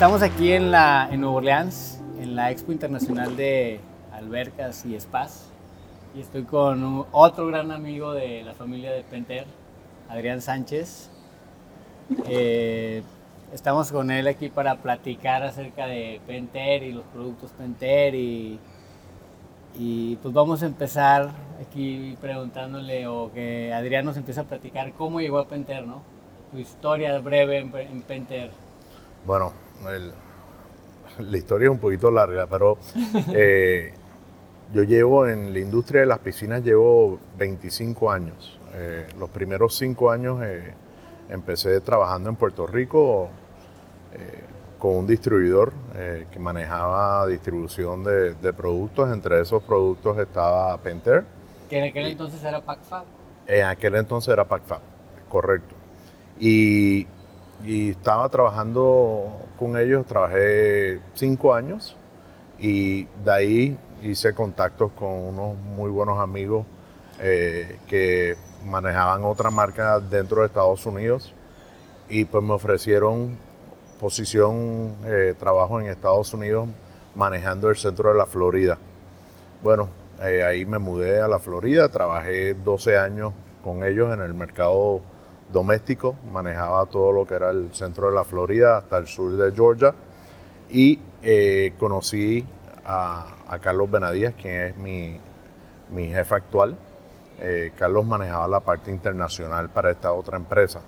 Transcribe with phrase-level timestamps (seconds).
[0.00, 3.80] Estamos aquí en, la, en Nueva Orleans, en la Expo Internacional de
[4.12, 5.50] Albercas y Spas.
[6.14, 9.44] Y estoy con otro gran amigo de la familia de Penter,
[10.08, 11.10] Adrián Sánchez.
[12.26, 13.02] Eh,
[13.52, 18.58] estamos con él aquí para platicar acerca de Penter y los productos Penter y,
[19.78, 21.30] y pues vamos a empezar
[21.60, 26.02] aquí preguntándole o que Adrián nos empiece a platicar cómo llegó a Penter, ¿no?
[26.52, 28.50] Tu historia breve en, en Penter.
[29.24, 29.52] Bueno,
[31.18, 32.78] la historia es un poquito larga, pero
[33.34, 33.92] eh,
[34.72, 38.58] yo llevo en la industria de las piscinas, llevo 25 años.
[38.74, 40.74] Eh, los primeros 5 años eh,
[41.28, 43.30] empecé trabajando en Puerto Rico
[44.80, 45.72] con un distribuidor
[46.32, 49.12] que manejaba distribución de, productos.
[49.12, 51.24] Entre esos productos estaba Penter.
[51.68, 53.04] Que en aquel entonces era PacFab.
[53.46, 54.80] En aquel entonces era PacFab,
[55.28, 55.76] correcto.
[56.40, 57.06] Y
[57.64, 61.96] y estaba trabajando con ellos, trabajé cinco años
[62.58, 66.66] y de ahí hice contactos con unos muy buenos amigos
[67.20, 71.34] eh, que manejaban otra marca dentro de Estados Unidos
[72.08, 73.38] y pues me ofrecieron
[74.00, 76.68] posición, eh, trabajo en Estados Unidos
[77.14, 78.78] manejando el centro de la Florida.
[79.62, 79.90] Bueno,
[80.22, 85.02] eh, ahí me mudé a la Florida, trabajé 12 años con ellos en el mercado
[85.52, 89.52] doméstico, manejaba todo lo que era el centro de la Florida hasta el sur de
[89.52, 89.94] Georgia
[90.70, 92.46] y eh, conocí
[92.86, 95.20] a, Carlos Benadías, quien es mi,
[96.08, 96.76] jefe actual.
[97.76, 100.80] Carlos manejaba la parte internacional para esta otra empresa.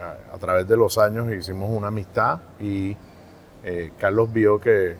[0.00, 2.96] A, través de los años hicimos una amistad y
[3.98, 4.96] Carlos vio que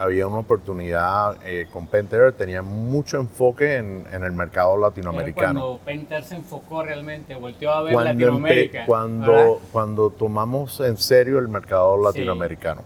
[0.00, 5.60] había una oportunidad eh, con Penter, tenía mucho enfoque en, el mercado latinoamericano.
[5.60, 8.86] Cuando Penter se enfocó realmente, volteó a ver Latinoamérica.
[8.86, 12.80] Cuando, cuando tomamos en serio el mercado latinoamericano.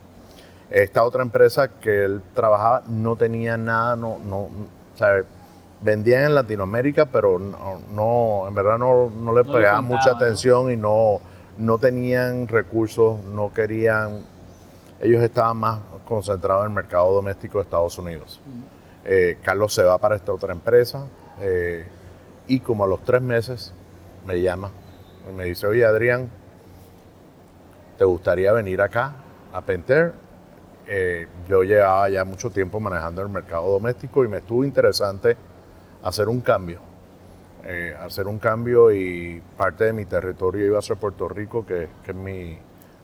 [0.69, 5.23] Esta otra empresa que él trabajaba no tenía nada, no, no, o sea,
[5.85, 11.21] vendían en Latinoamérica, pero no, en verdad no, no le pegaban mucha atención y no,
[11.59, 14.25] no tenían recursos, no querían,
[15.01, 18.41] ellos estaban más concentrado en el mercado doméstico de Estados Unidos.
[19.05, 21.07] Eh, Carlos se va para esta otra empresa
[21.39, 21.87] eh,
[22.47, 23.75] y como a los tres meses
[24.27, 24.71] me llama
[25.31, 26.31] y me dice, oye Adrián,
[27.99, 29.13] ¿te gustaría venir acá
[29.53, 30.15] a Penter?
[30.87, 35.37] Eh, yo llevaba ya mucho tiempo manejando el mercado doméstico y me estuvo interesante
[36.05, 36.81] hacer un cambio.
[38.01, 42.15] hacer un cambio y parte de mi territorio iba a ser Puerto Rico, que, es
[42.15, 42.59] mi,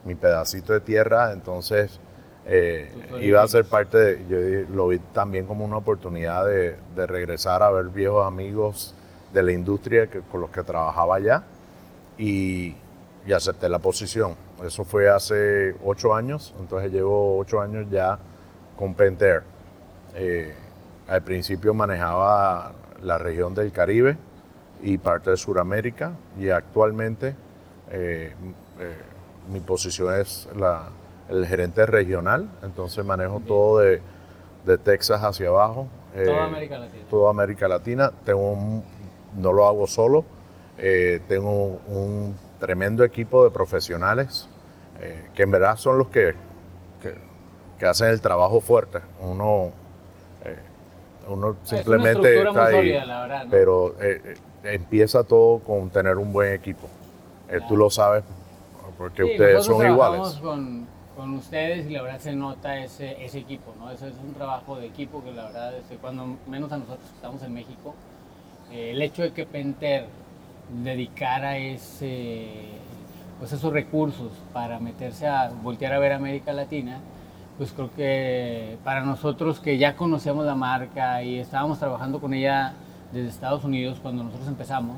[0.05, 1.99] mi pedacito de tierra, entonces
[2.47, 2.91] eh,
[3.21, 4.27] iba a ser parte de,
[4.66, 8.94] yo lo vi también como una oportunidad de, regresar a ver viejos amigos
[9.32, 11.44] de la industria que, con los que trabajaba allá
[12.19, 12.77] y,
[13.32, 14.34] acepté la posición.
[14.65, 18.19] Eso fue hace ocho años, entonces llevo ocho años ya
[18.77, 19.44] con Penter.
[20.17, 20.53] Eh,
[21.06, 22.72] al principio manejaba
[23.03, 24.16] la región del Caribe
[24.83, 27.34] y parte de Sudamérica y actualmente
[27.91, 28.33] eh,
[29.50, 30.88] mi posición es la,
[31.28, 34.03] el gerente regional, entonces manejo todo de,
[34.84, 35.88] Texas hacia abajo.
[36.15, 37.05] Eh, toda América Latina.
[37.11, 38.12] Toda América Latina.
[38.25, 38.83] Tengo
[39.37, 40.25] no lo hago solo,
[40.78, 44.49] eh, tengo un tremendo equipo de profesionales
[45.00, 46.34] eh, que en verdad son los que,
[47.78, 49.00] que, hacen el trabajo fuerte.
[49.21, 49.72] Uno,
[51.28, 52.98] uno simplemente está ahí,
[53.50, 53.94] pero
[54.64, 56.88] empieza todo con tener un buen equipo.
[57.69, 58.25] Tú lo sabes
[58.98, 60.41] porque ustedes son iguales
[61.20, 63.91] con ustedes y la verdad se nota ese, ese equipo, ¿no?
[63.91, 67.14] Eso es un trabajo de equipo que la verdad, este, cuando menos a nosotros que
[67.16, 67.94] estamos en México,
[68.72, 70.06] eh, el hecho de que Penter
[70.82, 72.48] dedicara ese,
[73.38, 77.00] pues esos recursos para meterse a voltear a ver América Latina,
[77.60, 82.73] pues creo que para nosotros que ya conocíamos la marca y estábamos trabajando con ella
[83.12, 84.96] desde Estados Unidos cuando nosotros empezamos,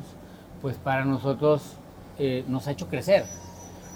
[0.61, 1.75] pues para nosotros
[2.21, 3.25] eh, nos ha hecho crecer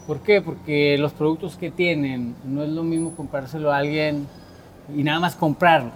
[0.09, 0.43] ¿Por qué?
[0.43, 4.27] Porque los productos que tienen no es lo mismo comprárselo a alguien
[4.93, 5.93] y nada más comprarlo,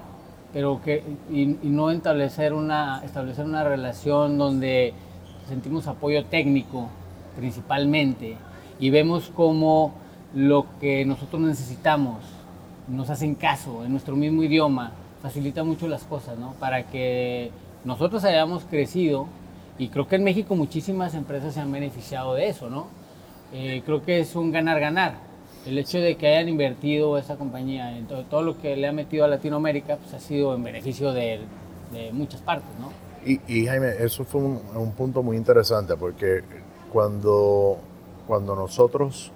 [0.52, 4.94] pero que y, no establecer una establecer una relación donde
[5.48, 6.88] sentimos apoyo técnico
[7.34, 8.36] principalmente
[8.78, 9.92] y vemos cómo
[10.34, 12.39] lo que nosotros necesitamos
[12.90, 14.92] nos hacen caso en nuestro mismo idioma
[15.22, 16.54] facilita mucho las cosas, ¿no?
[16.54, 17.50] Para que
[17.84, 19.26] nosotros hayamos crecido
[19.78, 22.88] y creo que en México muchísimas empresas se han beneficiado de eso, ¿no?
[23.52, 25.30] Eh, creo que es un ganar-ganar.
[25.66, 29.26] el hecho de que hayan invertido esa compañía en todo, lo que le ha metido
[29.26, 31.40] a Latinoamérica, pues ha sido en beneficio de,
[32.12, 32.90] muchas partes, ¿no?
[33.26, 36.42] Y, Jaime, eso fue un, punto muy interesante porque
[36.90, 37.76] cuando,
[38.26, 39.32] cuando nosotros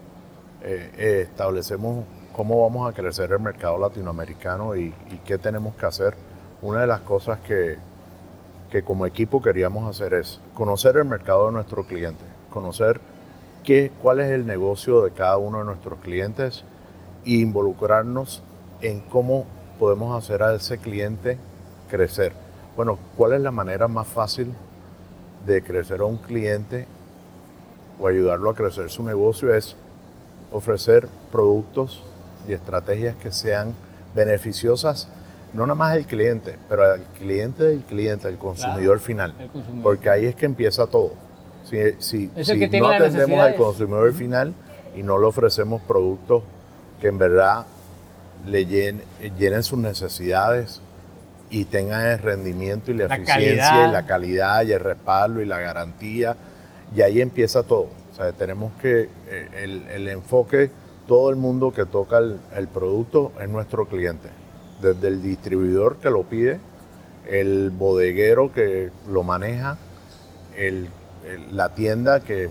[0.62, 2.04] eh, eh, establecemos
[2.34, 4.92] cómo vamos a crecer el mercado latinoamericano y,
[5.24, 6.14] qué tenemos que hacer,
[6.60, 7.78] una de las cosas que,
[8.70, 13.00] que como equipo queríamos hacer es conocer el mercado de nuestro cliente, conocer
[13.62, 16.64] qué, cuál es el negocio de cada uno de nuestros clientes
[17.24, 18.42] e involucrarnos
[18.80, 19.46] en cómo
[19.78, 21.38] podemos hacer a ese cliente
[21.88, 22.32] crecer.
[22.76, 24.52] Bueno, ¿cuál es la manera más fácil
[25.46, 26.86] de crecer a un cliente
[28.00, 29.54] o ayudarlo a crecer su negocio?
[29.54, 29.76] Es
[30.50, 32.02] ofrecer productos
[32.48, 33.74] y estrategias que sean
[34.14, 35.08] beneficiosas,
[35.52, 39.34] no nada más al cliente, pero al cliente del cliente, al consumidor final.
[39.82, 41.12] Porque ahí es que empieza todo.
[41.98, 42.30] Si,
[42.80, 44.54] no atendemos al consumidor final
[44.96, 46.42] y no le ofrecemos productos
[47.00, 47.66] que en verdad
[48.46, 50.80] le llenen, sus necesidades
[51.50, 55.60] y tengan el rendimiento y la, eficiencia y la calidad y el respaldo y la
[55.60, 56.36] garantía,
[56.94, 57.88] y ahí empieza todo.
[58.12, 60.70] O sea, tenemos que, eh, el, enfoque,
[61.06, 64.28] todo el mundo que toca el, el producto es nuestro cliente,
[64.80, 66.60] desde el distribuidor que lo pide,
[67.28, 69.78] el bodeguero que lo maneja,
[70.56, 70.88] el
[71.52, 72.48] la tienda que,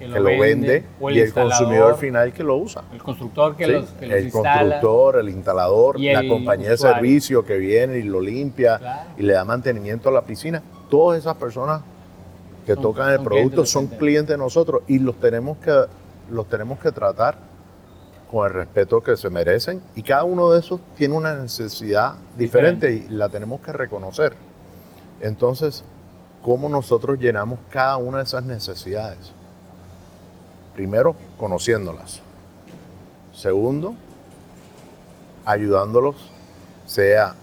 [0.00, 2.82] lo, vende, y el consumidor final que lo usa.
[2.92, 7.98] El constructor que, los, que El constructor, el instalador, la compañía de servicio que viene
[7.98, 10.62] y lo limpia y le da mantenimiento a la piscina.
[10.90, 11.82] Todas esas personas
[12.66, 15.72] que tocan el producto son clientes de nosotros y los tenemos que
[16.30, 17.36] los tenemos que tratar
[18.30, 22.92] con el respeto que se merecen y cada uno de esos tiene una necesidad diferente.
[22.92, 24.34] y la tenemos que reconocer.
[25.20, 25.84] Entonces,
[26.42, 29.32] cómo nosotros llenamos cada una de esas necesidades.
[30.74, 32.20] Primero, conociéndolas.
[33.32, 33.94] Segundo,
[35.44, 36.16] ayudándolos,
[36.86, 37.34] sea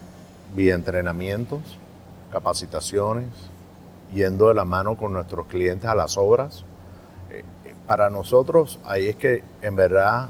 [0.56, 1.60] vía entrenamientos,
[2.32, 3.30] capacitaciones,
[4.14, 6.64] yendo de la mano con nuestros clientes a las obras.
[7.30, 7.44] Eh,
[7.88, 10.30] para nosotros, ahí es que en verdad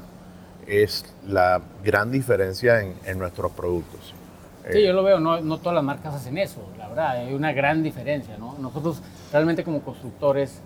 [0.66, 4.14] es la gran diferencia en, en nuestros productos.
[4.70, 7.52] Sí, yo lo veo, no, no, todas las marcas hacen eso, la verdad, hay una
[7.52, 8.54] gran diferencia, ¿no?
[8.60, 10.60] Nosotros realmente como constructores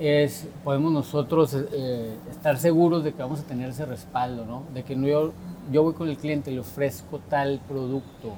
[0.00, 4.64] es, podemos nosotros eh, estar seguros de que vamos a tener ese respaldo, ¿no?
[4.74, 5.32] De que no, yo,
[5.70, 8.32] yo voy con el cliente y le ofrezco tal producto,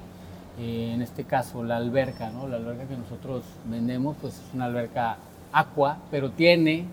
[0.59, 2.47] eh, en este caso la alberca, ¿no?
[2.47, 5.17] La alberca que nosotros vendemos, pues es una alberca
[5.53, 6.85] aqua, pero tiene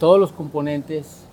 [0.00, 1.26] todos los componentes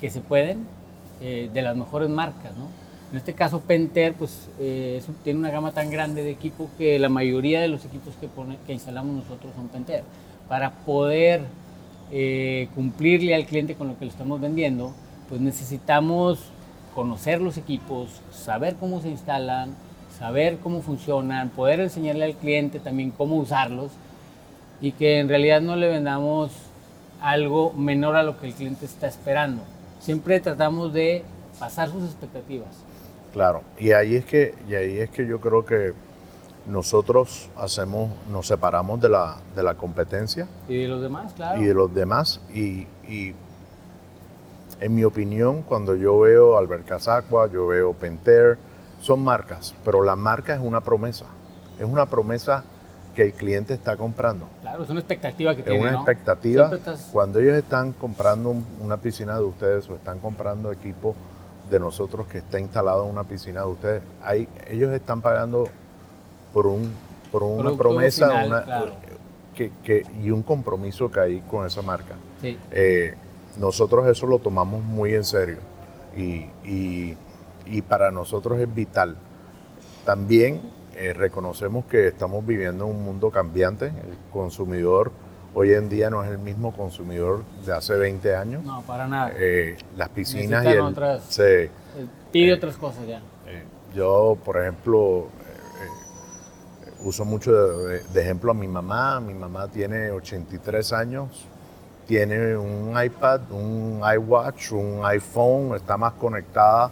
[0.00, 0.77] que se pueden
[1.20, 2.68] eh, de las mejores marcas, ¿no?
[3.10, 7.08] En este caso, Penter pues, eh, tiene una gama tan grande de equipo que la
[7.08, 8.28] mayoría de los equipos que,
[8.66, 10.04] que instalamos nosotros son Penter.
[10.46, 11.42] Para poder
[12.10, 14.92] eh, cumplirle al cliente con lo que le estamos vendiendo,
[15.28, 16.38] pues necesitamos
[16.94, 19.74] conocer los equipos, saber cómo se instalan,
[20.18, 23.92] saber cómo funcionan, poder enseñarle al cliente también cómo usarlos
[24.80, 26.50] y que en realidad no le vendamos
[27.20, 29.62] algo menor a lo que el cliente está esperando.
[30.00, 31.24] Siempre tratamos de
[31.58, 32.68] pasar sus expectativas.
[33.32, 35.92] Claro, y ahí es que, y ahí es que yo creo que
[36.66, 40.46] nosotros hacemos, nos separamos de la, de la competencia.
[40.68, 41.60] Y de los demás, claro.
[41.60, 42.40] Y de los demás.
[42.52, 42.86] Y,
[44.80, 48.58] en mi opinión, cuando yo veo Albercasacua, yo veo Penter,
[49.00, 51.24] son marcas, pero la marca es una promesa.
[51.80, 52.64] Es una promesa
[53.18, 54.46] que el cliente está comprando.
[54.60, 55.78] Claro, es una expectativa que tiene.
[55.80, 56.70] Es una expectativa.
[57.10, 61.16] Cuando ellos están comprando una piscina de ustedes o están comprando equipo
[61.68, 65.68] de nosotros que está instalado en una piscina de ustedes, hay, ellos están pagando
[66.52, 66.92] por un
[67.32, 68.30] por una promesa
[69.56, 72.14] que, y un compromiso que hay con esa marca.
[72.70, 73.16] Eh,
[73.58, 75.58] nosotros eso lo tomamos muy en serio
[76.16, 76.46] y,
[77.66, 79.16] y, para nosotros es vital.
[80.04, 80.60] También
[80.98, 85.12] eh, reconocemos que estamos viviendo en un mundo cambiante, el consumidor
[85.54, 88.64] hoy en día no es el mismo consumidor de hace 20 años.
[88.64, 89.32] No, para nada.
[89.36, 91.70] Eh, las piscinas y el, otras, se,
[92.30, 93.18] pide eh, otras cosas ya.
[93.46, 93.64] Eh,
[93.94, 95.28] yo, por ejemplo,
[97.04, 99.20] uso mucho de, ejemplo a mi mamá.
[99.20, 101.46] Mi mamá tiene 83 años,
[102.06, 106.90] tiene un iPad, un iWatch, un iPhone, está más conectada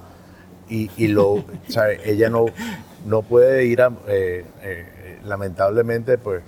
[0.69, 1.45] y, y lo,
[2.05, 2.47] ella no,
[3.07, 3.93] no puede ir a,
[5.25, 6.43] lamentablemente, pues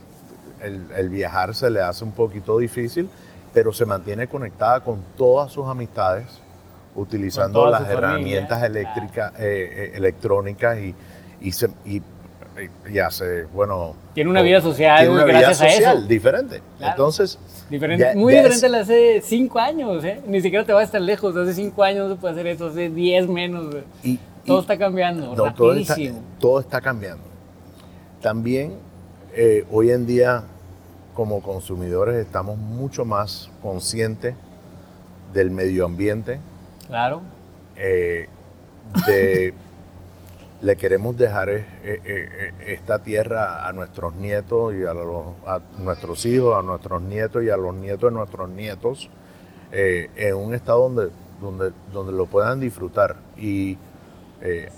[0.63, 3.09] el, viajar se le hace un poquito difícil,
[3.53, 6.27] pero se mantiene conectada con todas sus amistades,
[6.95, 10.95] utilizando las herramientas eléctricas, eh, eh, electrónicas y,
[11.41, 11.53] y,
[11.85, 12.03] y
[13.05, 13.95] hace, bueno...
[14.15, 16.09] Tiene una vida social tiene una gracias vida social a eso.
[16.09, 16.63] diferente.
[16.79, 16.93] Claro.
[16.93, 17.39] Entonces...
[17.71, 20.21] Diferente, ya- muy ya diferente es- a la hace cinco años, ¿eh?
[20.27, 21.37] Ni siquiera te vas a estar lejos.
[21.37, 23.75] Hace cinco años no se puede hacer eso, hace diez menos.
[24.03, 26.23] y- Todo y- está cambiando, No, todo, está, rapidísimo.
[26.41, 27.25] todo está cambiando.
[28.23, 28.75] También
[29.35, 30.43] eh, hoy en día
[31.15, 34.35] como consumidores estamos mucho más conscientes
[35.35, 36.39] del medio ambiente,
[36.87, 37.21] Claro.
[37.77, 38.29] eh,
[39.07, 39.53] de-
[40.61, 45.61] le queremos dejar eh, eh, eh, esta tierra a nuestros nietos y a, los- a
[45.79, 49.09] nuestros hijos, a nuestros nietos y a los nietos de nuestros nietos
[49.71, 51.11] eh, en un estado donde,
[51.41, 53.17] donde, donde lo puedan disfrutar.
[53.37, 53.79] Y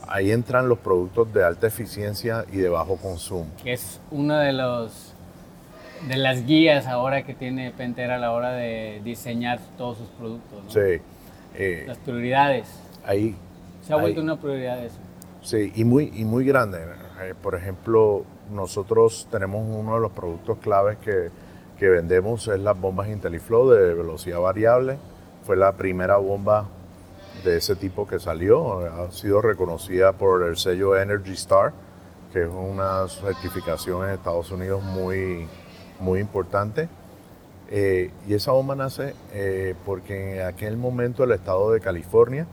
[0.09, 3.47] ahí entran los productos de alta eficiencia y de bajo consumo.
[3.63, 5.15] que es una de los
[6.09, 10.65] de las guías ahora que tiene Pantera a la hora de diseñar todos sus productos.
[10.65, 10.71] ¿no?
[10.71, 11.03] Sí,
[11.87, 12.69] Las prioridades.
[13.05, 13.37] ahí
[13.87, 14.25] Se ha vuelto Ahí.
[14.25, 14.97] una prioridad eso.
[15.43, 16.79] Sí, y muy, y muy grande.
[17.23, 21.31] Eh, por ejemplo, nosotros tenemos uno de los productos claves que,
[21.79, 24.99] que vendemos, es las bombas IntelliFlow de velocidad variable.
[25.45, 26.69] Fue la primera bomba
[27.43, 28.81] de ese tipo que salió.
[28.81, 31.73] Ha sido reconocida por el sello Energy Star,
[32.33, 35.49] que es una certificación en Estados Unidos muy,
[36.01, 36.89] muy importante.
[37.71, 42.47] Eh, y esa bomba nace eh, porque en aquel momento el estado de California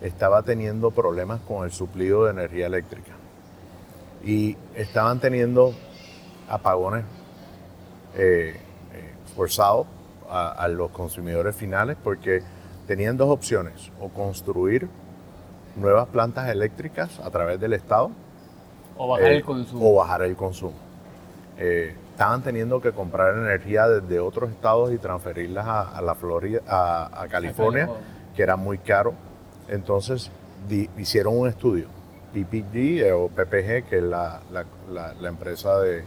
[0.00, 3.12] estaba teniendo problemas con el suplido de energía eléctrica.
[4.24, 5.74] Y estaban teniendo
[6.48, 7.04] apagones
[8.16, 8.56] eh,
[8.92, 9.86] eh, forzados
[10.28, 12.42] a, a los consumidores finales porque
[12.86, 14.88] tenían dos opciones, o construir
[15.76, 18.10] nuevas plantas eléctricas a través del Estado
[18.96, 19.90] O bajar eh, el consumo.
[19.90, 20.74] O bajar el consumo.
[21.56, 27.22] Estaban teniendo que comprar energía desde otros estados y transferirlas a, a la Florida, a,
[27.22, 28.34] a California, California.
[28.34, 29.14] que era muy caro.
[29.70, 30.30] Entonces
[30.68, 31.86] di- hicieron un estudio,
[32.34, 36.04] PPG eh, o PPG, que es la, la- la- la empresa de,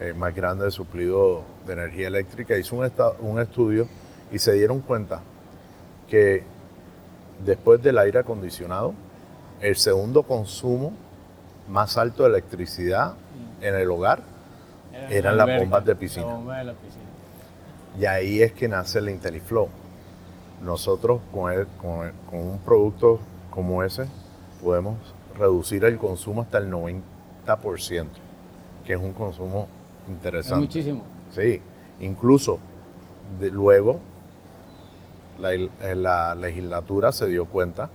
[0.00, 3.86] eh, más grande de suplido de energía eléctrica, hizo un, esta- un estudio
[4.32, 5.20] y se dieron cuenta
[6.08, 6.42] que
[7.44, 8.94] después del aire acondicionado,
[9.60, 10.92] el segundo consumo
[11.68, 13.14] más alto de electricidad
[13.60, 14.20] en el hogar,
[14.92, 16.26] Era eran la las bombas de piscina.
[16.26, 17.04] La bomba de la piscina.
[17.98, 19.68] y ahí es que nace el IntelliFlow.
[20.62, 23.20] Nosotros con, el- con el- con un producto
[23.50, 24.06] como ese
[24.62, 24.96] podemos
[25.38, 28.06] reducir el consumo hasta el 90%,
[28.84, 29.68] que es un consumo
[30.04, 30.60] Es interesante.
[30.60, 31.02] muchísimo.
[31.30, 31.60] Sí,
[32.00, 32.58] incluso
[33.40, 34.00] de- luego
[35.38, 37.90] la, eh, la legislatura se dio cuenta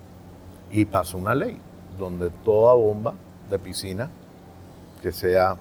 [0.72, 1.58] y pasó una ley
[1.98, 3.13] donde toda bomba
[3.50, 4.10] de piscina
[5.01, 5.58] que sea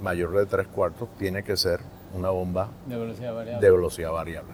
[0.00, 1.80] mayor de tres cuartos tiene que ser
[2.14, 3.64] una bomba De velocidad variable.
[3.66, 4.52] de velocidad variable.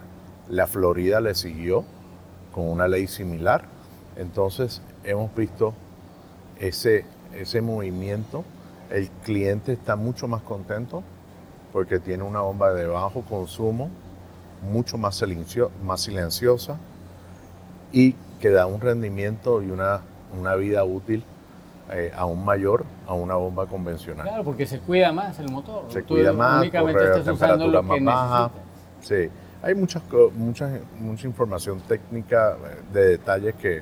[0.49, 1.83] La Florida le siguió
[2.53, 3.65] con una ley similar,
[4.15, 5.73] entonces hemos visto
[6.59, 8.43] ese, ese movimiento,
[8.89, 11.03] el cliente está mucho más contento
[11.71, 13.89] porque tiene una bomba de bajo consumo,
[14.71, 16.77] mucho más, silencio- más silenciosa
[17.91, 20.01] y que da un rendimiento y una,
[20.37, 21.23] una vida útil
[21.91, 24.27] eh, aún mayor a una bomba convencional.
[24.27, 25.85] Claro, porque se cuida más el motor.
[25.89, 28.51] Se Tú cuida más, Únicamente corre estás usando lo que más.
[29.01, 29.29] Sí,
[29.61, 30.03] hay muchas,
[30.35, 33.81] muchas, mucha información técnica eh, de detalles que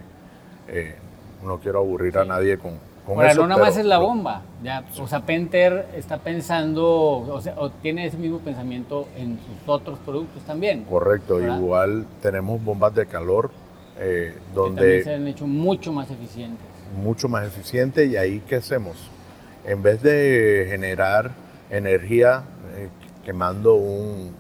[0.68, 0.96] eh,
[1.44, 2.74] no quiero aburrir a nadie con,
[3.06, 3.42] con Ahora, eso.
[3.42, 4.42] no nada más es la bomba.
[4.64, 9.68] Ya, o sea, Penter está pensando, o, sea, o tiene ese mismo pensamiento en sus
[9.70, 10.84] otros productos también.
[10.86, 11.60] Correcto, ¿verdad?
[11.60, 13.52] igual tenemos bombas de calor
[14.00, 16.66] eh, que también donde se han hecho mucho más eficientes.
[17.04, 19.10] mucho más eficiente y ahí qué hacemos
[19.66, 21.32] en vez de generar
[21.70, 22.44] energía
[22.76, 22.90] eh,
[23.24, 24.32] quemando un,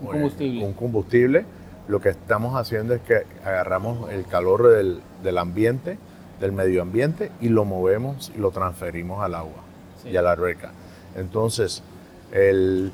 [0.00, 0.64] Un combustible.
[0.64, 1.44] un combustible,
[1.88, 5.98] lo que estamos haciendo es que agarramos el calor del, del ambiente
[6.40, 9.62] del medio ambiente y lo movemos y lo transferimos al agua
[10.02, 10.10] Sí.
[10.10, 10.70] y a la alberca
[11.16, 11.82] entonces
[12.32, 12.92] el,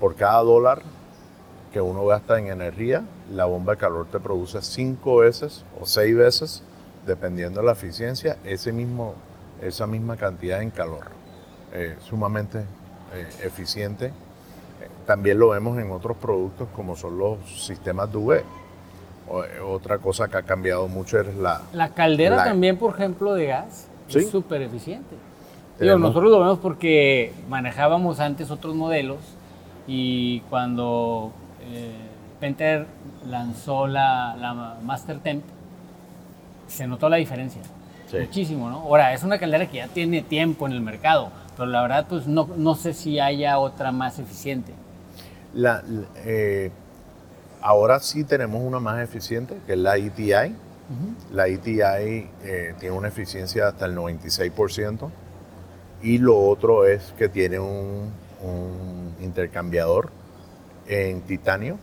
[0.00, 0.80] por cada dólar
[1.72, 6.16] que uno gasta en energía, la bomba de calor te produce cinco veces o seis
[6.16, 6.62] veces,
[7.06, 9.14] dependiendo de la eficiencia, ese mismo,
[9.62, 11.04] esa misma cantidad en calor.
[11.72, 12.58] Eh, sumamente
[13.14, 14.12] eh, eficiente.
[15.10, 18.32] También lo vemos en otros productos como son los sistemas de UV.
[18.36, 18.44] Eh,
[19.68, 21.62] otra cosa que ha cambiado mucho es la...
[21.72, 24.20] La caldera La- también, por ejemplo, de gas, Sí.
[24.20, 25.16] es súper eficiente.
[25.80, 29.18] Digo, nosotros lo vemos porque manejábamos antes otros modelos
[29.88, 31.90] y cuando eh,
[32.38, 32.86] Penter
[33.28, 35.42] lanzó la, la Master Temp,
[36.68, 37.62] se notó la diferencia.
[38.08, 38.18] Sí.
[38.18, 38.76] Muchísimo, ¿no?
[38.82, 42.28] Ahora, es una caldera que ya tiene tiempo en el mercado, pero la verdad, pues
[42.28, 44.72] no, no sé si haya otra más eficiente.
[45.54, 45.82] La-
[46.24, 46.70] eh,
[47.60, 50.54] ahora sí tenemos una más eficiente, que es la ETI.
[51.32, 55.08] La ETI eh, tiene una eficiencia hasta el 96%.
[56.02, 58.10] y lo otro es que tiene un,
[58.42, 60.10] un intercambiador
[60.86, 61.78] en titanio.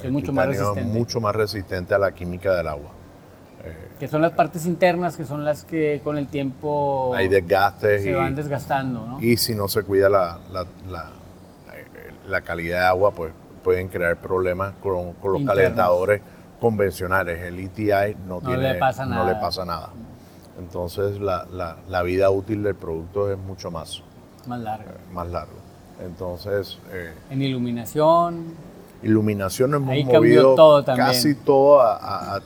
[0.00, 0.82] Que es mucho más resistente.
[0.98, 2.90] mucho más resistente a la química del agua.
[4.00, 8.10] Que son las partes internas que son las que con el tiempo Hay desgastes se
[8.10, 9.20] y, van desgastando, ¿no?
[9.20, 11.21] y si no se cuida la, la- la- eh,
[12.28, 13.32] la calidad de agua, pues
[13.64, 15.62] pueden crear problemas con, con los Internos.
[15.62, 16.22] calentadores
[16.60, 17.40] convencionales.
[17.42, 19.32] El ETI no, No tiene, le pasa no nada.
[19.32, 19.90] le pasa nada.
[20.58, 24.02] Entonces la, la- la vida útil del producto es mucho más,
[24.46, 24.90] Más largo.
[25.12, 25.54] más largo.
[26.04, 28.44] Entonces, eh, En iluminación,
[29.02, 31.06] iluminación hemos Ahí movido todo también.
[31.08, 32.40] casi todo a, a-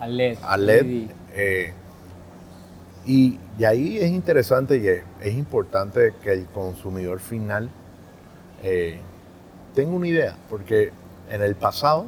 [0.00, 0.38] a- LED.
[0.42, 0.82] a LED.
[0.82, 1.10] LED.
[1.34, 1.74] eh,
[3.06, 7.70] y, y ahí es interesante y es, es importante que el consumidor final
[8.62, 9.00] eh,
[9.74, 10.92] tenga una idea, porque
[11.30, 12.06] en el pasado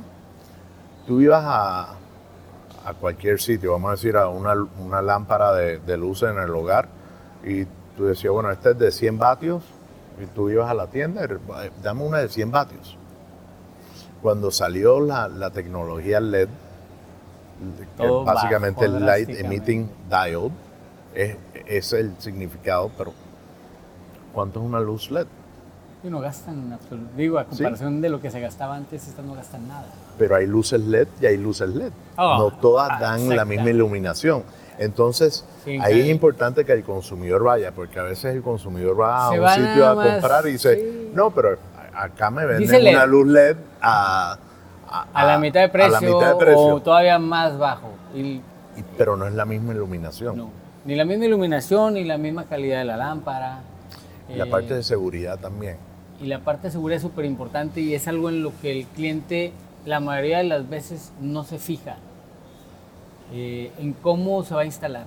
[1.06, 1.94] tú ibas a,
[2.85, 6.50] a cualquier sitio, vamos a decir a una, una lámpara de, de luz en el
[6.50, 6.88] hogar
[7.44, 7.64] y
[7.97, 9.62] tú decías, bueno, esta es de 100 vatios
[10.23, 11.28] y tú ibas a la tienda y
[11.82, 12.97] dame una de 100 vatios.
[14.21, 16.49] Cuando salió la, la tecnología LED,
[17.97, 19.30] que es básicamente el Light.
[19.30, 20.52] Emitting Diode,
[21.14, 23.12] es, es el significado, pero
[24.32, 25.26] ¿cuánto es una luz LED?
[26.04, 26.76] Y no gastan,
[27.16, 29.87] digo, a comparación de lo que se gastaba antes, estas no gastan nada.
[30.18, 31.92] Pero hay luces LED y hay luces LED.
[32.16, 34.42] Ah, no todas ah, dan la misma iluminación.
[34.78, 39.26] Entonces, Sí, ahí es importante que el consumidor vaya, porque a veces el consumidor va
[39.26, 41.11] a un va sitio a comprar y dice, sí.
[41.14, 41.56] no, pero
[41.94, 44.37] acá me venden una luz LED a,
[45.14, 46.61] A la mitad de a precio, la mitad de precio.
[46.75, 47.90] o todavía más bajo.
[48.14, 48.42] Y Y-
[48.99, 50.37] pero no es la misma iluminación.
[50.37, 50.50] no,
[50.85, 53.61] ni la misma iluminación, ni la misma calidad de la lámpara.
[54.30, 55.76] La Eh, parte de seguridad también.
[56.23, 58.87] Y la parte de seguridad es súper importante y es algo en lo que el
[58.87, 59.52] cliente
[59.85, 61.97] la mayoría de las veces no se fija
[63.33, 65.07] eh, en cómo se va a instalar.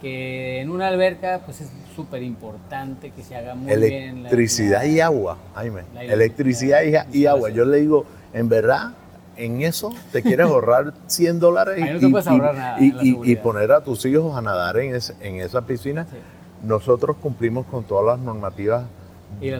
[0.00, 4.22] Que en una alberca pues es súper importante que se haga muy bien.
[4.24, 5.82] la- Electricidad y agua, Jaime.
[5.94, 6.80] la Electricidad
[7.12, 7.50] y, agua.
[7.50, 8.04] Yo le digo,
[8.34, 8.92] en verdad,
[9.36, 12.10] en eso te quieres ahorrar 100 dólares no
[12.52, 16.04] nada, y- y- poner a tus hijos a nadar en, en esa piscina.
[16.10, 16.16] Sí.
[16.62, 18.84] Nosotros cumplimos con todas las normativas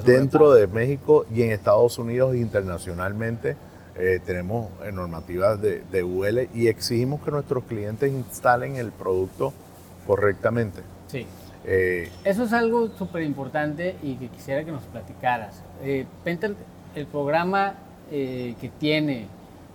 [0.04, 3.56] dentro de México y en Estados Unidos internacionalmente.
[3.98, 9.54] eh, tenemos eh, normativas de, de UL y exigimos que nuestros clientes instalen el producto
[10.06, 10.82] correctamente.
[11.08, 11.26] Sí.
[11.64, 15.62] Eh, Eso es algo súper importante y que quisiera que nos platicaras.
[15.82, 16.56] Eh, Pentel,
[16.94, 17.74] el programa
[18.10, 19.26] eh, que tiene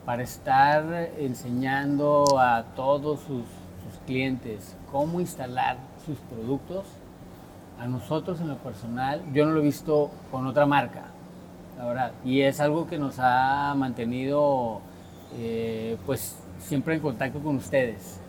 [0.06, 6.86] para estar enseñando a todos sus, sus clientes cómo instalar sus productos,
[7.82, 11.06] a nosotros en lo personal, yo no lo he visto con otra marca,
[11.80, 12.12] la verdad.
[12.24, 14.82] Y es algo que nos ha mantenido
[15.36, 18.20] eh, pues siempre en contacto con ustedes.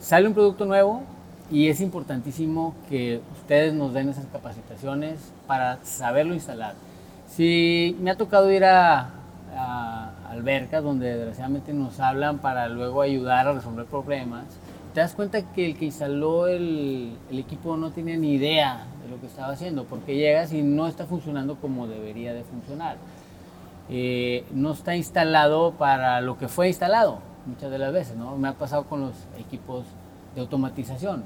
[0.00, 1.02] Sale un producto nuevo
[1.50, 6.74] y es importantísimo que ustedes nos den esas capacitaciones para saberlo instalar.
[7.26, 9.12] Si me ha tocado ir a,
[9.56, 14.44] a albercas donde desgraciadamente nos hablan para luego ayudar a resolver problemas,
[14.92, 19.08] te das cuenta que el que instaló el, el equipo no tiene ni idea de
[19.10, 22.96] lo que estaba haciendo, porque llegas y no está funcionando como debería de funcionar.
[23.88, 28.36] Eh, no está instalado para lo que fue instalado muchas de las veces, ¿no?
[28.36, 29.84] Me ha pasado con los equipos
[30.34, 31.24] de automatización,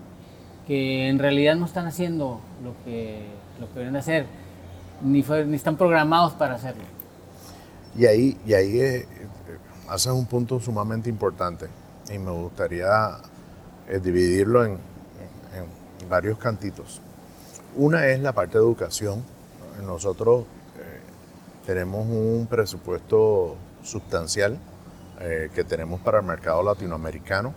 [0.67, 3.27] que en realidad no están haciendo lo que,
[3.61, 4.27] lo que deben hacer,
[5.03, 6.85] ni, fue- ni están programados para hacerlo.
[7.99, 9.07] Y ahí, y ahí eh, eh,
[9.89, 11.67] haces un punto sumamente importante
[12.13, 12.87] y me gustaría
[13.89, 14.79] eh, dividirlo en,
[16.09, 17.01] varios cantitos.
[17.77, 19.25] Una es la parte de educación.
[19.85, 20.45] Nosotros
[20.79, 21.01] eh,
[21.67, 24.59] tenemos un presupuesto sustancial
[25.21, 27.53] eh, que tenemos para el mercado latinoamericano,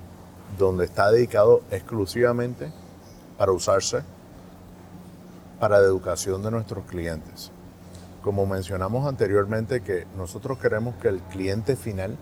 [0.57, 2.71] donde está dedicado exclusivamente
[3.37, 4.01] para usarse
[5.59, 7.51] para la educación de nuestros clientes
[8.27, 12.17] como mencionamos anteriormente, que nosotros queremos que el cliente final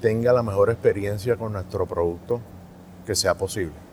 [0.00, 2.40] tenga la mejor experiencia con nuestro producto
[3.04, 3.85] que sea posible.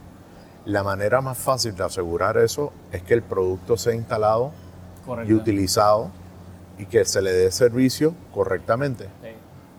[0.66, 4.52] La manera más fácil de asegurar eso es que el producto sea instalado
[5.28, 6.10] y utilizado
[6.78, 9.06] y que se le dé servicio correctamente.
[9.22, 9.30] Sí.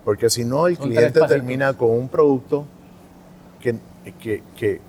[0.04, 2.66] Porque si no, el Son cliente termina con un producto
[3.60, 3.76] que,
[4.20, 4.80] que, que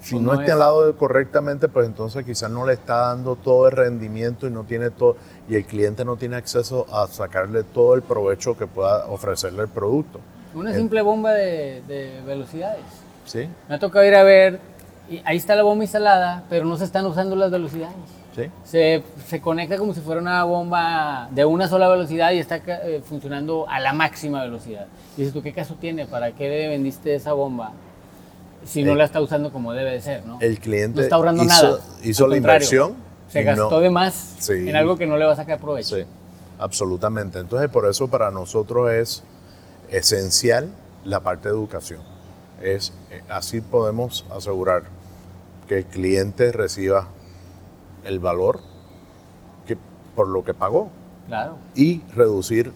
[0.00, 3.36] si Pues no no está es- instalado correctamente, pues entonces quizás no le está dando
[3.36, 5.16] todo el rendimiento y no tiene todo,
[5.48, 9.68] y el cliente no tiene acceso a sacarle todo el provecho que pueda ofrecerle el
[9.68, 10.18] producto.
[10.54, 12.82] Una simple bomba de, de velocidades.
[13.24, 13.48] ¿Sí?
[13.68, 14.58] Me ha tocado ir a ver,
[15.10, 17.96] y ahí está la bomba instalada, pero no se están usando las velocidades.
[18.34, 18.42] ¿Sí?
[18.64, 23.02] Se, se conecta como si fuera una bomba de una sola velocidad y está eh,
[23.04, 24.86] funcionando a la máxima velocidad.
[25.16, 26.06] Y dices tú, ¿qué caso tiene?
[26.06, 27.72] ¿Para qué vendiste esa bomba?
[28.62, 30.36] si no la está usando como debe de ser, ¿no?
[30.38, 31.78] El cliente no está ahorrando hizo, nada.
[32.04, 32.94] hizo Al la inversión.
[33.28, 34.52] Se gastó no- de más Sí.
[34.68, 35.96] en algo que no le va a sacar provecho.
[35.96, 36.02] Sí,
[36.58, 37.38] absolutamente.
[37.38, 39.22] Entonces, por eso para nosotros es
[39.90, 40.68] esencial
[41.04, 42.00] la parte de educación.
[42.62, 44.82] Es, eh, así podemos asegurar
[45.70, 47.06] que el cliente reciba
[48.02, 48.58] el valor
[49.68, 49.78] que,
[50.16, 50.90] por lo que pagó
[51.28, 51.58] Claro.
[51.76, 52.72] y reducir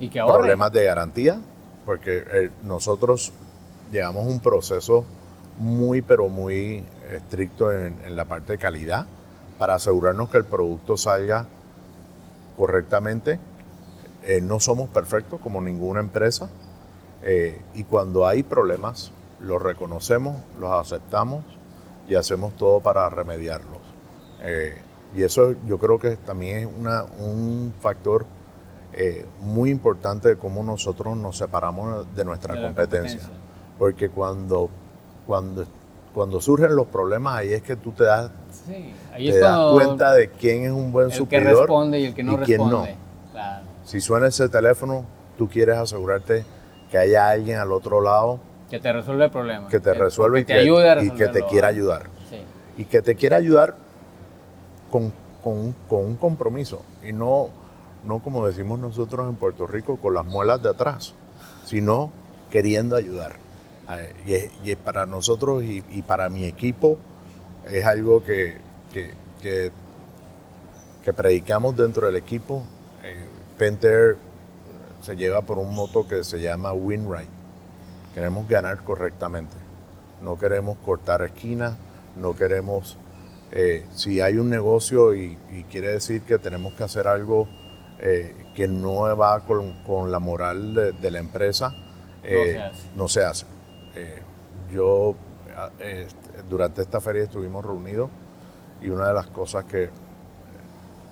[0.00, 0.38] Y que ahorre.
[0.38, 1.38] problemas de garantía,
[1.84, 3.30] porque eh, nosotros
[3.92, 5.04] llevamos un proceso
[5.58, 9.04] muy, pero muy estricto en, en la parte de calidad
[9.58, 11.44] para asegurarnos que el producto salga
[12.56, 13.38] correctamente.
[14.22, 16.48] Eh, no somos perfectos como ninguna empresa
[17.22, 21.44] eh, y cuando hay problemas los reconocemos, los aceptamos
[22.12, 23.78] y hacemos todo para remediarlos.
[24.42, 24.76] Eh,
[25.16, 28.26] y eso yo creo que también es una- un factor
[28.94, 33.18] eh, muy importante de cómo nosotros nos separamos de nuestra De competencia.
[33.20, 33.42] competencia.
[33.78, 34.68] Porque cuando,
[35.26, 35.64] cuando,
[36.12, 38.30] cuando surgen los problemas, ahí es que tú te das,
[38.66, 42.04] Sí, ahí te das cuenta de quién es un buen el que suplidor responde y
[42.04, 42.64] el que no y quién no.
[42.68, 42.96] responde.
[43.32, 43.64] Claro.
[43.86, 45.06] Si suena ese teléfono,
[45.38, 46.44] tú quieres asegurarte
[46.90, 48.40] que haya alguien al otro lado
[48.72, 49.68] Que te resuelve el problema.
[49.68, 52.02] que te resuelva y que que, te ayude a y que te quiera ayudar.
[52.30, 52.42] Sí.
[52.78, 53.76] Y que te quiera ayudar
[54.90, 55.12] con,
[55.44, 56.82] con un- con un compromiso.
[57.02, 57.50] Y no,
[58.04, 61.14] no como decimos nosotros en Puerto Rico, con las muelas de atrás,
[61.64, 62.10] sino
[62.50, 63.36] queriendo ayudar.
[64.26, 66.96] Y, es- y es para nosotros y, y para mi equipo
[67.70, 68.56] es algo que,
[68.92, 69.70] que, que-
[71.04, 72.62] que predicamos dentro del equipo.
[73.02, 73.26] Eh,
[73.58, 74.16] Penter
[75.02, 77.28] se lleva por un moto que se llama Win Right.
[78.14, 79.56] Queremos ganar correctamente.
[80.22, 81.74] No queremos cortar esquinas,
[82.16, 82.96] no queremos...
[83.50, 87.48] eh, si hay un negocio y, y quiere decir que tenemos que hacer algo
[87.98, 91.74] eh, que no va con, con la moral de, de la empresa,
[92.22, 92.88] eh, se hace.
[92.96, 93.46] no se hace.
[94.72, 95.14] Yo,
[95.80, 96.06] eh,
[96.48, 98.08] durante esta feria estuvimos reunidos
[98.80, 99.90] y una de las cosas que,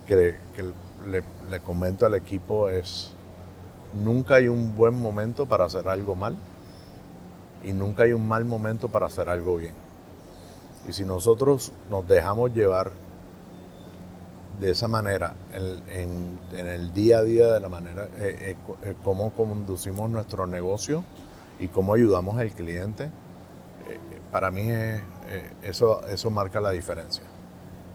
[0.06, 0.62] que, que
[1.08, 3.12] le, le comento al equipo es,
[3.92, 6.36] nunca hay un buen momento para hacer algo mal
[7.64, 9.74] y nunca hay un mal momento para hacer algo bien.
[10.88, 12.92] Y si nosotros nos dejamos llevar
[14.60, 18.56] de esa manera, en, en- en el día a día, de la manera, eh, eh,
[18.84, 21.02] eh, cómo conducimos nuestro negocio
[21.58, 27.24] y cómo ayudamos al cliente, eh, para mí es, eh, eso, eso marca la diferencia.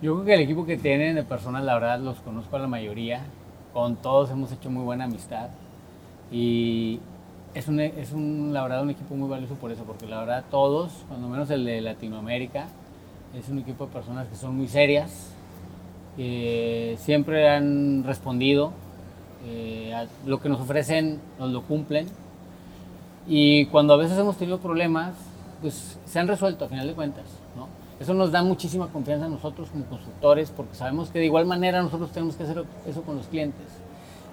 [0.02, 2.68] Yo creo que el equipo que tienen de personas, la verdad, los conozco a la
[2.68, 3.26] mayoría.
[3.74, 5.50] Con todos hemos hecho muy buena amistad.
[6.32, 7.00] Y
[7.56, 10.44] es un, es un, la verdad, un equipo muy valioso por eso, porque la verdad
[10.52, 12.68] todos, cuando menos el de Latinoamérica,
[13.34, 15.32] es un equipo de personas que son muy serias,
[16.18, 18.74] que siempre han respondido,
[19.48, 22.08] eh, a lo que nos ofrecen nos lo cumplen.
[23.26, 25.16] Y cuando a veces hemos tenido problemas,
[25.62, 27.68] pues se han resuelto a final de cuentas, ¿no?
[28.00, 31.82] Eso nos da muchísima confianza a nosotros como constructores porque sabemos que de igual manera
[31.82, 33.66] nosotros tenemos que hacer eso con los clientes.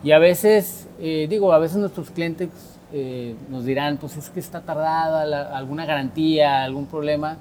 [0.03, 2.51] Y a veces, eh, digo, a veces nuestros clientes
[2.93, 7.37] eh, nos dirán, pues es que está tardada la- alguna garantía, algún problema.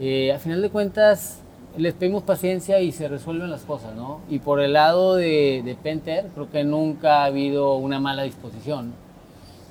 [0.00, 1.40] Eh, a final de cuentas,
[1.76, 4.20] les pedimos paciencia y se resuelven las cosas, ¿no?
[4.30, 8.92] Y por el lado de, de Penter, creo que nunca ha habido una mala disposición.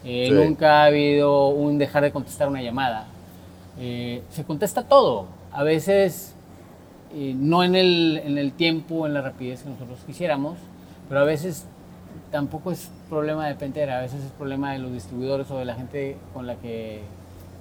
[0.04, 0.34] Eh, Sí.
[0.36, 3.08] Nunca ha habido un dejar de contestar una llamada.
[3.80, 5.26] Eh, se contesta todo.
[5.52, 6.36] A veces
[7.16, 10.58] eh, no en el, en el tiempo, en la rapidez que nosotros quisiéramos,
[11.10, 11.66] pero a veces
[12.32, 15.76] tampoco es problema de Pantera, a veces es problema de los distribuidores o de la
[15.76, 17.02] gente con la que,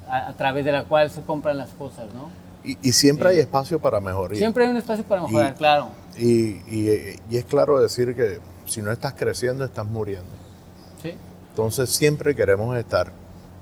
[0.08, 2.28] a, a través de la cual se compran las cosas, ¿no?
[2.64, 3.34] Y, y siempre Sí.
[3.36, 4.36] hay espacio para mejorar.
[4.36, 5.88] Siempre hay un espacio para mejorar, Y- claro.
[6.16, 10.30] Y, es claro decir que si no estás creciendo, estás muriendo.
[11.02, 11.14] Sí.
[11.50, 13.12] Entonces siempre queremos estar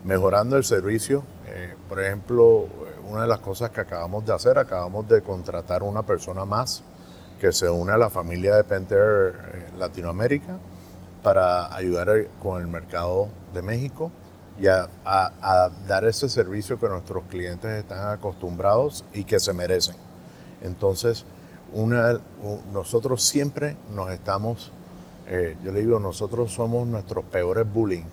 [0.05, 1.24] mejorando el servicio.
[1.48, 2.66] Eh, por ejemplo,
[3.11, 6.83] una de las cosas que acabamos de hacer, acabamos de contratar una persona más
[7.40, 10.59] que se une a la familia de Penter eh, Latinoamérica
[11.22, 12.08] para ayudar
[12.42, 14.11] con el mercado de México
[14.61, 19.52] y a, a- a dar ese servicio que nuestros clientes están acostumbrados y que se
[19.52, 19.96] merecen.
[20.62, 21.24] Entonces,
[21.72, 22.20] una,
[22.72, 24.70] nosotros siempre nos estamos,
[25.26, 28.04] eh, yo le digo, nosotros somos nuestros peores bullying.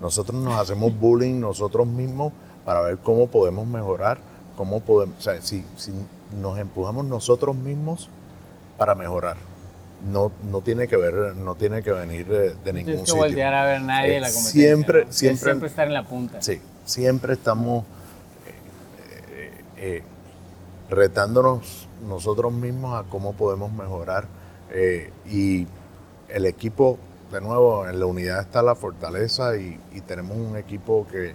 [0.00, 2.32] Nosotros nos hacemos bullying nosotros mismos
[2.64, 4.18] para ver cómo podemos mejorar,
[4.56, 5.92] cómo podemos, o sea, si, si
[6.40, 8.08] nos empujamos nosotros mismos
[8.78, 9.36] para mejorar.
[10.10, 13.06] No, no tiene que ver, no tiene que venir de, de No ningún tienes que
[13.06, 13.16] sitio.
[13.16, 14.62] voltear a ver nadie de la Eh, competencia.
[14.62, 15.10] siempre- ¿no?
[15.10, 16.42] Es siempre- siempre estar en la punta.
[16.42, 17.84] Sí, siempre estamos
[18.46, 20.02] eh, eh, eh,
[20.90, 24.26] retándonos nosotros mismos a cómo podemos mejorar.
[24.72, 25.66] eh, y
[26.28, 26.98] el equipo,
[27.32, 31.34] de nuevo, en la unidad está la fortaleza y, y tenemos un equipo que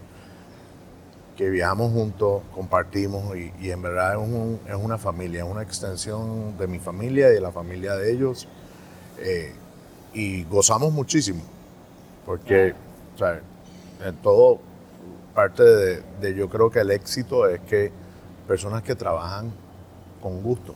[1.36, 6.80] que viajamos juntos, compartimos y, en verdad es, una familia, es una extensión de mi
[6.80, 8.48] familia y de la familia de ellos.
[9.20, 9.54] Eh,
[10.14, 11.42] y gozamos muchísimo,
[12.26, 12.76] porque
[14.06, 14.60] en todo
[15.34, 17.92] parte de, yo creo que el éxito es que
[18.48, 19.52] personas que trabajan
[20.22, 20.76] con gusto.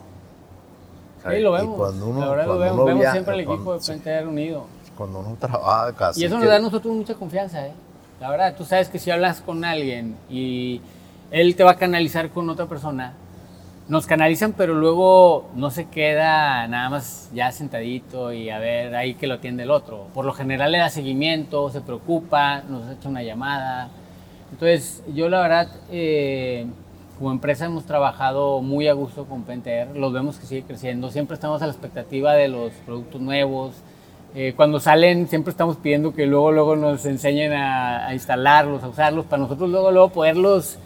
[1.28, 1.76] Sí, lo vemos.
[1.76, 4.66] cuando uno, Ahora lo vemos, vemos siempre el equipo de Frente Unido.
[4.96, 6.22] Cuando uno trabaja casi.
[6.22, 7.72] Y eso nos da a nosotros mucha confianza, ¿eh?
[8.20, 10.80] La verdad, tú sabes que si hablas con alguien y
[11.30, 13.12] él te va a canalizar con otra persona,
[13.88, 19.14] nos canalizan, pero luego no se queda nada más ya sentadito y a ver ahí
[19.14, 20.06] que lo atiende el otro.
[20.14, 23.90] Por lo general le da seguimiento, se preocupa, nos echa una llamada.
[24.50, 26.66] Entonces, yo la verdad, eh,
[27.18, 31.34] como empresa hemos trabajado muy a gusto con Penter, los vemos que sigue creciendo, siempre
[31.34, 33.74] estamos a la expectativa de los productos nuevos,
[34.38, 39.24] eh, cuando salen siempre estamos pidiendo que luego, luego nos enseñen a, instalarlos, a usarlos,
[39.24, 40.76] para nosotros luego, luego poderlos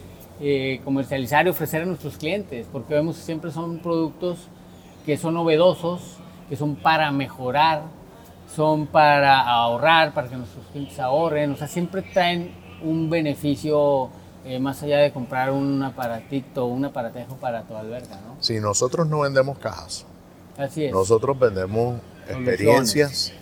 [0.40, 4.38] eh, comercializar y ofrecer a nuestros clientes, porque vemos que siempre son productos
[5.04, 7.82] que son novedosos, que son para mejorar,
[8.54, 14.10] son para ahorrar, para que nuestros clientes ahorren, o sea, siempre traen un beneficio
[14.44, 18.36] eh, más allá de comprar un aparatito, un aparatejo para tu alberga, ¿no?
[18.38, 20.06] Sí, nosotros no vendemos cajas.
[20.56, 20.92] Así es.
[20.92, 23.32] Nosotros vendemos experiencias,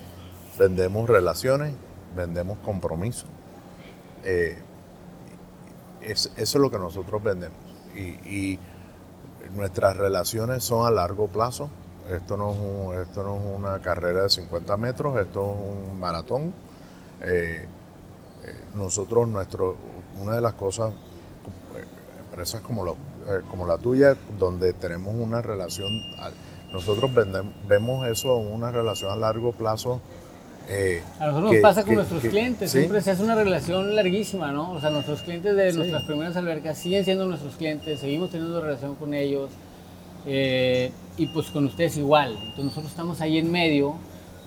[0.59, 1.73] vendemos relaciones,
[2.17, 3.27] vendemos compromiso.
[4.25, 4.59] Eh,
[6.03, 7.59] eso es lo que nosotros vendemos.
[7.95, 8.59] Y,
[9.55, 11.71] nuestras relaciones son a largo plazo.
[12.11, 16.53] Esto no, es esto no es una carrera de 50 metros, esto es un maratón.
[17.23, 17.67] Eh,
[18.45, 19.75] eh, nosotros, nuestro,
[20.21, 20.93] una de las cosas,
[22.27, 22.97] empresas como, lo,
[23.51, 25.89] como la tuya, donde tenemos una relación,
[26.71, 27.11] nosotros
[27.67, 30.03] vemos eso una relación a largo plazo
[30.71, 34.73] eh, a nosotros nos pasa con nuestros clientes, siempre se hace una relación larguísima, ¿no?
[34.73, 38.95] O sea, nuestros clientes de nuestras primeras albercas siguen siendo nuestros clientes, seguimos teniendo relación
[38.97, 39.51] con ellos
[40.27, 42.33] eh, y pues con ustedes igual.
[42.33, 43.95] Entonces nosotros estamos ahí en medio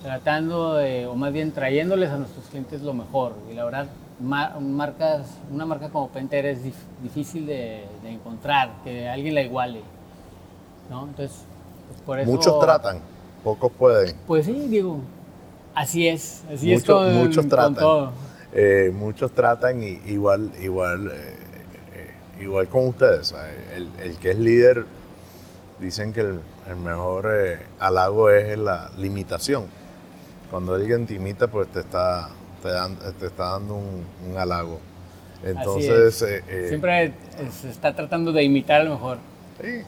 [0.02, 3.34] tratando de, o más bien trayéndoles a nuestros clientes lo mejor.
[3.50, 3.86] Y la verdad,
[4.20, 6.58] marcas, una marca como Penter es
[7.02, 9.80] difícil de, encontrar, que alguien la iguale,
[10.88, 11.04] ¿no?
[11.08, 11.44] Entonces,
[11.88, 12.30] pues por eso...
[12.30, 13.00] Muchos tratan,
[13.42, 14.14] pocos pueden.
[14.26, 15.00] Pues sí, digo,
[15.74, 18.12] Así es, así es con, muchos tratan, todo.
[18.52, 21.36] Eh, muchos tratan y, igual, igual, eh,
[21.94, 23.34] eh, igual con ustedes.
[23.74, 24.84] El, que es líder,
[25.80, 26.40] dicen que el,
[26.82, 27.30] mejor
[27.78, 29.64] halago es la limitación.
[30.50, 32.28] Cuando alguien te imita, pues te está,
[32.62, 34.78] te, está dando un, halago.
[35.42, 36.24] Entonces,
[36.68, 37.14] siempre
[37.50, 39.18] se está tratando de imitar a lo mejor.
[39.60, 39.82] Sí,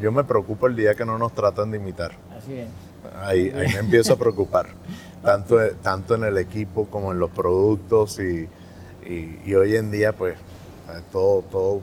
[0.00, 2.12] yo me preocupo el día que no nos tratan de imitar.
[2.36, 2.68] Así es.
[3.16, 4.68] Ahí, me empiezo a preocupar,
[5.22, 8.48] tanto, tanto en el equipo como en los productos y,
[9.54, 10.36] hoy en día pues
[11.10, 11.80] todo, todo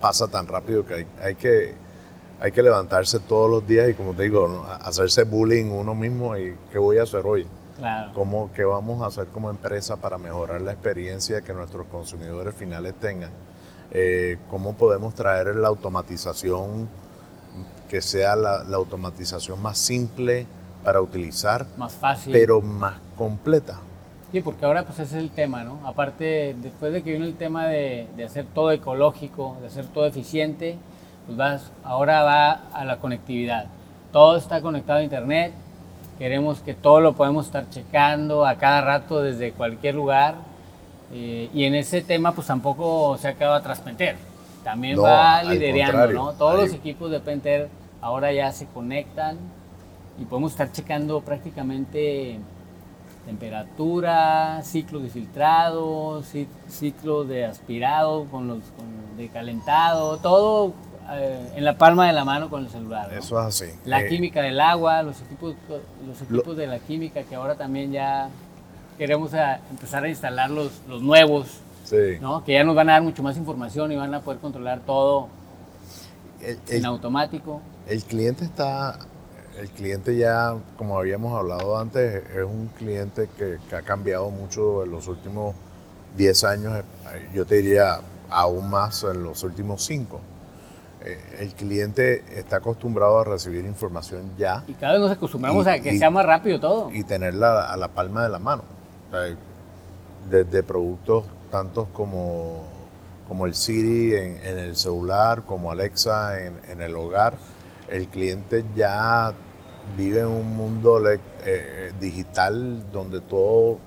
[0.00, 1.74] pasa tan rápido que hay, que
[2.40, 6.54] hay que levantarse todos los días y como te digo, hacerse bullying uno mismo y
[6.72, 7.46] qué voy a hacer hoy.
[7.78, 8.12] Claro.
[8.14, 12.94] ¿Cómo, ¿Qué vamos a hacer como empresa para mejorar la experiencia que nuestros consumidores finales
[13.00, 13.30] tengan?
[13.90, 16.88] Eh, ¿Cómo podemos traer la automatización
[17.88, 20.46] que sea la, automatización más simple
[20.82, 23.78] para utilizar, más fácil, pero más completa.
[24.32, 25.78] Sí, porque ahora pues ese es el tema, ¿no?
[25.86, 30.76] Aparte, después de que vino el tema de, hacer todo ecológico, de hacer todo eficiente,
[31.26, 33.66] pues vas, ahora va a la conectividad.
[34.12, 35.52] Todo está conectado a internet,
[36.18, 40.34] queremos que todo lo podemos estar checando a cada rato desde cualquier lugar.
[41.12, 44.16] Eh, y en ese tema pues tampoco se acaba Transmenter.
[44.64, 46.32] También va liderando, ¿no?
[46.32, 47.68] Todos los equipos de Penter
[48.00, 49.38] ahora ya se conectan
[50.18, 52.38] y podemos estar checando prácticamente
[53.26, 56.22] temperatura, ciclo de filtrado,
[56.68, 58.60] ciclo de aspirado con los
[59.16, 60.74] de calentado, todo
[61.12, 63.12] eh, en la palma de la mano con el celular.
[63.12, 63.72] Eso es así.
[63.84, 65.54] La eh, química del agua, los equipos,
[66.06, 68.28] los equipos de la química que ahora también ya
[68.98, 69.32] queremos
[69.70, 71.60] empezar a instalar los, los nuevos,
[72.20, 72.44] ¿no?
[72.44, 75.28] que ya nos van a dar mucho más información y van a poder controlar todo
[76.68, 78.98] en automático el cliente está,
[79.58, 84.90] el cliente ya, como habíamos hablado antes, es un cliente que, ha cambiado mucho en
[84.90, 85.54] los últimos
[86.16, 86.84] 10 años,
[87.34, 90.20] yo te diría aún más en los últimos 5.
[91.04, 94.64] Eh, el cliente está acostumbrado a recibir información ya.
[94.66, 96.90] Y cada vez nos acostumbramos a que sea más rápido todo.
[96.90, 98.62] Y tenerla a la palma de la mano.
[100.30, 102.64] desde productos tantos como,
[103.28, 107.34] como el Siri en, el celular, como Alexa en, en el hogar,
[107.88, 109.32] el cliente ya
[109.96, 113.78] vive en un mundo eh, digital donde todo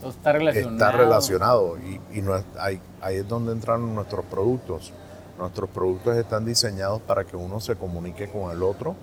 [0.00, 0.72] Todo está relacionado.
[0.72, 4.90] Está relacionado y, y no es- ahí, ahí es donde entran nuestros productos.
[5.38, 8.96] Nuestros productos están diseñados para que uno se comunique con el otro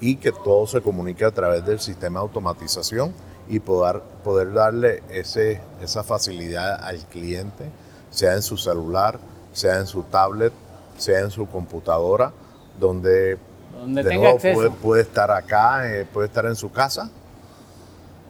[0.00, 3.12] y que todo se comunique a través del sistema de automatización
[3.48, 7.64] y poder, poder darle ese, esa facilidad al cliente,
[8.10, 9.18] sea en su celular,
[9.52, 10.52] sea en su tablet,
[10.96, 12.32] sea en su computadora,
[12.78, 13.36] donde,
[13.78, 14.54] Donde de tenga nuevo acceso.
[14.54, 17.10] puede, puede estar acá, eh, puede estar en su casa,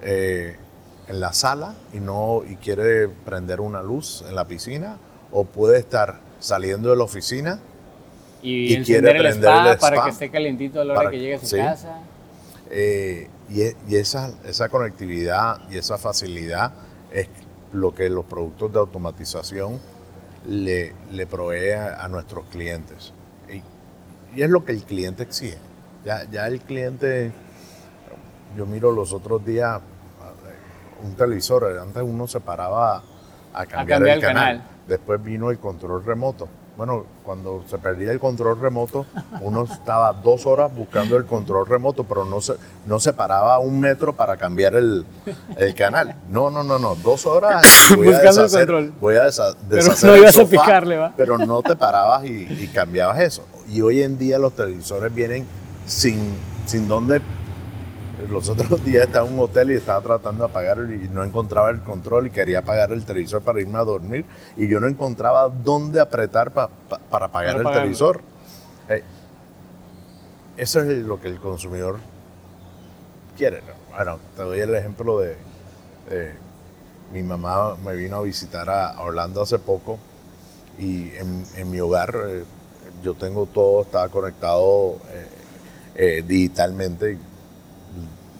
[0.02, 0.56] eh,
[1.08, 4.96] en la sala y no y quiere prender una luz en la piscina,
[5.32, 7.58] o puede estar saliendo de la oficina
[8.42, 10.92] y, y encender quiere el prender spa el para spa que esté calientito a la
[10.92, 11.56] hora para que que- llegue a su sí.
[11.56, 11.98] casa.
[12.76, 16.72] Eh, y e- y esa, esa conectividad y esa facilidad
[17.12, 17.28] es
[17.72, 19.78] lo que los productos de automatización
[20.46, 23.12] le, le provee a, a nuestros clientes.
[23.48, 23.62] Y,
[24.36, 25.58] y es lo que el cliente exige.
[26.04, 27.30] Ya, ya el cliente,
[28.56, 29.80] yo miro los otros días
[31.02, 33.02] un televisor, antes uno se paraba
[33.52, 34.56] a cambiar, cambiar el el canal.
[34.56, 34.70] canal.
[34.88, 36.48] Después vino el control remoto.
[36.76, 39.06] Bueno, cuando se perdía el control remoto,
[39.40, 42.54] uno estaba dos horas buscando el control remoto, pero no se,
[42.86, 45.06] no se paraba un metro para cambiar el,
[45.56, 46.16] el canal.
[46.28, 46.96] No, no, no, no.
[46.96, 48.92] Dos horas y voy a Buscando el deshacer, control.
[49.00, 51.12] voy a desa- Pero deshacer no el ibas a picarle, ¿va?
[51.16, 53.44] Pero no te parabas y, y cambiabas eso.
[53.68, 55.46] Y hoy en día los televisores vienen
[55.86, 56.34] sin,
[56.66, 57.20] sin dónde
[58.28, 61.70] los otros días estaba en un hotel y estaba tratando de apagar y no encontraba
[61.70, 64.24] el control y quería apagar el televisor para irme a dormir
[64.56, 68.20] y yo no encontraba dónde apretar pa- pa- para apagar Para el televisor.
[68.88, 69.02] Eh,
[70.56, 71.98] eso es lo que el consumidor
[73.36, 73.58] quiere.
[73.62, 73.96] ¿no?
[73.96, 75.36] Bueno, te doy el ejemplo de,
[77.12, 79.98] mi mamá me vino a visitar a Orlando hace poco
[80.78, 82.44] y en, en mi hogar eh,
[83.02, 85.26] yo tengo todo, está conectado eh,
[85.94, 87.12] eh, digitalmente.
[87.12, 87.18] Y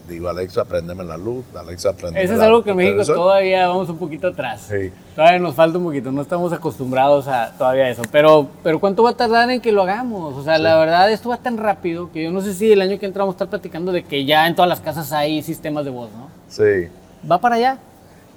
[0.07, 3.15] digo, Alexa, préndeme la luz, Alexa, préndeme Eso es la- algo que en México televisor.
[3.15, 4.67] todavía vamos un poquito atrás.
[4.69, 4.91] Sí.
[5.15, 8.01] Todavía nos falta un poquito, no estamos acostumbrados a todavía eso.
[8.11, 10.35] Pero, pero ¿cuánto va a tardar en que lo hagamos?
[10.35, 12.99] O sea, la verdad, esto va tan rápido que yo no sé si el año
[12.99, 15.91] que entramos a estar platicando de que ya en todas las casas hay sistemas de
[15.91, 16.27] voz, ¿no?
[16.49, 16.89] Sí.
[17.29, 17.77] Va para allá.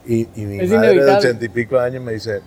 [0.07, 1.19] Y, y mi Es madre de inevitable.
[1.29, 2.41] ochenta y pico de años me dice,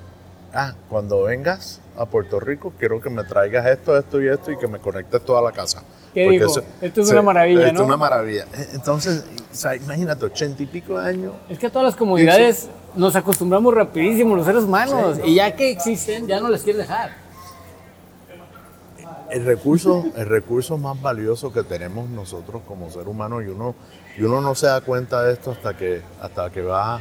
[0.53, 4.57] ah, cuando vengas a Puerto Rico, quiero que me traigas esto, esto y esto y
[4.57, 5.83] que me conectes toda la casa.
[6.13, 6.61] ¿Qué dijo?
[6.81, 7.81] Esto es una maravilla, Esto ¿no?
[7.81, 8.45] es una maravilla.
[8.53, 11.33] Eh, Entonces, o sea, imagínate, ochenta y pico de años.
[11.49, 15.71] Es que a todas las comodidades nos acostumbramos rapidísimo los seres humanos y ya que
[15.71, 17.11] existen, ya no les quieres dejar.
[19.29, 23.75] El recurso, el recurso más valioso que tenemos nosotros como ser humano y uno,
[24.17, 26.99] y uno no se da cuenta de esto hasta que, hasta que va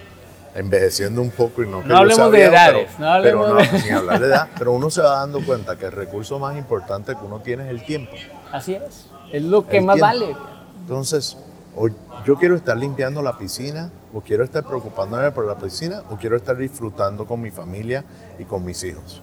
[0.54, 3.72] envejeciendo un poco y no No hablemos sea de edades, pero, no hablemos pero de-
[3.72, 6.56] no, sin hablar de edad, pero uno se va dando cuenta que el recurso más
[6.56, 8.12] importante que uno tiene es el tiempo.
[8.52, 9.06] Así es.
[9.32, 10.06] Es lo que El más tiempo.
[10.20, 10.36] vale.
[10.82, 11.36] Entonces,
[11.76, 11.88] o
[12.26, 16.36] yo quiero estar limpiando la piscina, o quiero estar preocupándome por la piscina, o quiero
[16.36, 18.04] estar disfrutando con mi familia
[18.38, 19.22] y con mis hijos.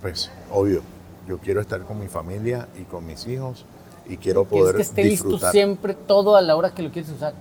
[0.00, 0.82] Pues, obvio,
[1.26, 3.64] yo quiero estar con mi familia y con mis hijos
[4.06, 5.52] y quiero Que es poder que esté listo disfrutar.
[5.52, 7.34] siempre todo a la hora que lo quieres usar.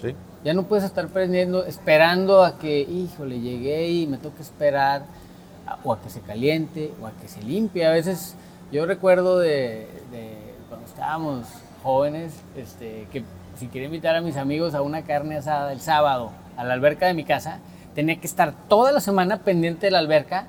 [0.00, 0.14] ¿Sí?
[0.46, 5.02] Ya no puedes estar prendiendo, esperando a que, híjole, llegué y me toca esperar,
[5.82, 7.84] o a que se caliente, o a que se limpie.
[7.84, 8.36] A veces,
[8.70, 9.88] yo recuerdo de,
[10.68, 11.48] cuando estábamos
[11.82, 13.24] jóvenes, este, que
[13.58, 17.08] si quería invitar a mis amigos a una carne asada el sábado a la alberca
[17.08, 17.58] de mi casa,
[17.96, 20.46] tenía que estar toda la semana pendiente de la alberca,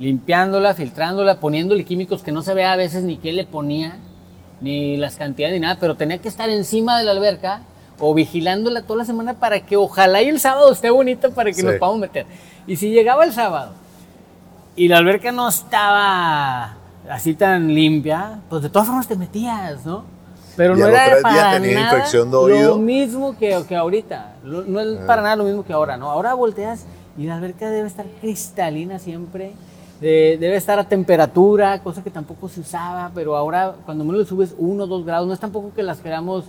[0.00, 3.96] limpiándola, filtrándola, poniéndole químicos que no sabía a veces ni qué le ponía,
[4.60, 7.60] ni las cantidades ni nada, pero tenía que estar encima de la alberca
[8.00, 11.54] o vigilándola toda la semana para que ojalá y el sábado esté bonita para que
[11.60, 11.62] Sí.
[11.62, 12.26] nos podamos meter.
[12.66, 13.72] Y si llegaba el sábado
[14.76, 16.76] y la alberca no estaba
[17.08, 20.04] así tan limpia, pues de todas formas te metías, ¿no?
[20.56, 24.34] Pero Y no era para nada infección de lo mismo que, que ahorita.
[24.44, 26.10] Lo- No es para nada lo mismo que ahora, ¿no?
[26.10, 26.84] Ahora volteas
[27.18, 29.52] y la alberca debe estar cristalina siempre.
[30.00, 34.26] de- debe estar a temperatura, cosa que tampoco se usaba, pero ahora cuando menos le
[34.26, 36.44] subes uno o dos grados, no es tampoco que las queramos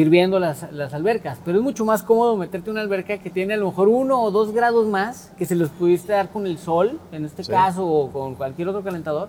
[0.00, 3.54] hirviendo las, las albercas, pero es mucho más cómodo meterte en una alberca que tiene
[3.54, 6.58] a lo mejor uno o dos grados más, que se los pudiste dar con el
[6.58, 7.50] sol, en este Sí.
[7.50, 9.28] caso, o con cualquier otro calentador,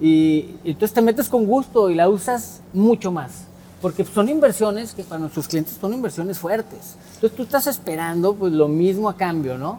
[0.00, 3.44] y, y entonces te metes con gusto y la usas mucho más.
[3.82, 6.96] Porque son inversiones que para nuestros clientes son inversiones fuertes.
[7.14, 9.78] Entonces tú estás esperando pues lo mismo a cambio, ¿no?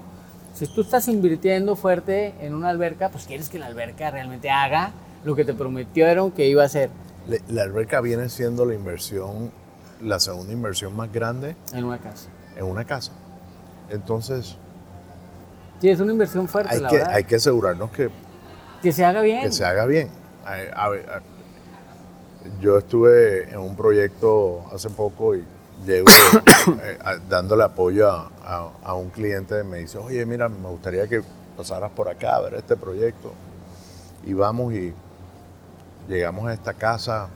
[0.54, 4.92] Si tú estás invirtiendo fuerte en una alberca, pues quieres que la alberca realmente haga
[5.24, 6.90] lo que te prometieron que iba a hacer
[7.50, 9.52] La alberca viene siendo la inversión,
[10.02, 12.30] la segunda inversión más grande en una casa.
[12.56, 13.12] en una casa.
[13.90, 14.56] Entonces,
[15.82, 17.14] Sí, es una inversión fuerte, hay la que, verdad.
[17.14, 18.10] hay que asegurarnos que
[18.82, 19.42] Que se haga bien.
[19.44, 20.10] que se haga bien.
[20.46, 21.22] A- a
[22.62, 25.46] yo estuve en un proyecto hace poco y
[25.86, 26.08] llego
[26.84, 26.98] eh,
[27.30, 31.22] dándole apoyo a, un cliente, me dice, oye, mira, me gustaría que
[31.56, 33.32] pasaras por acá a ver este proyecto.
[34.26, 34.94] Y vamos y
[36.08, 37.30] llegamos a esta casa,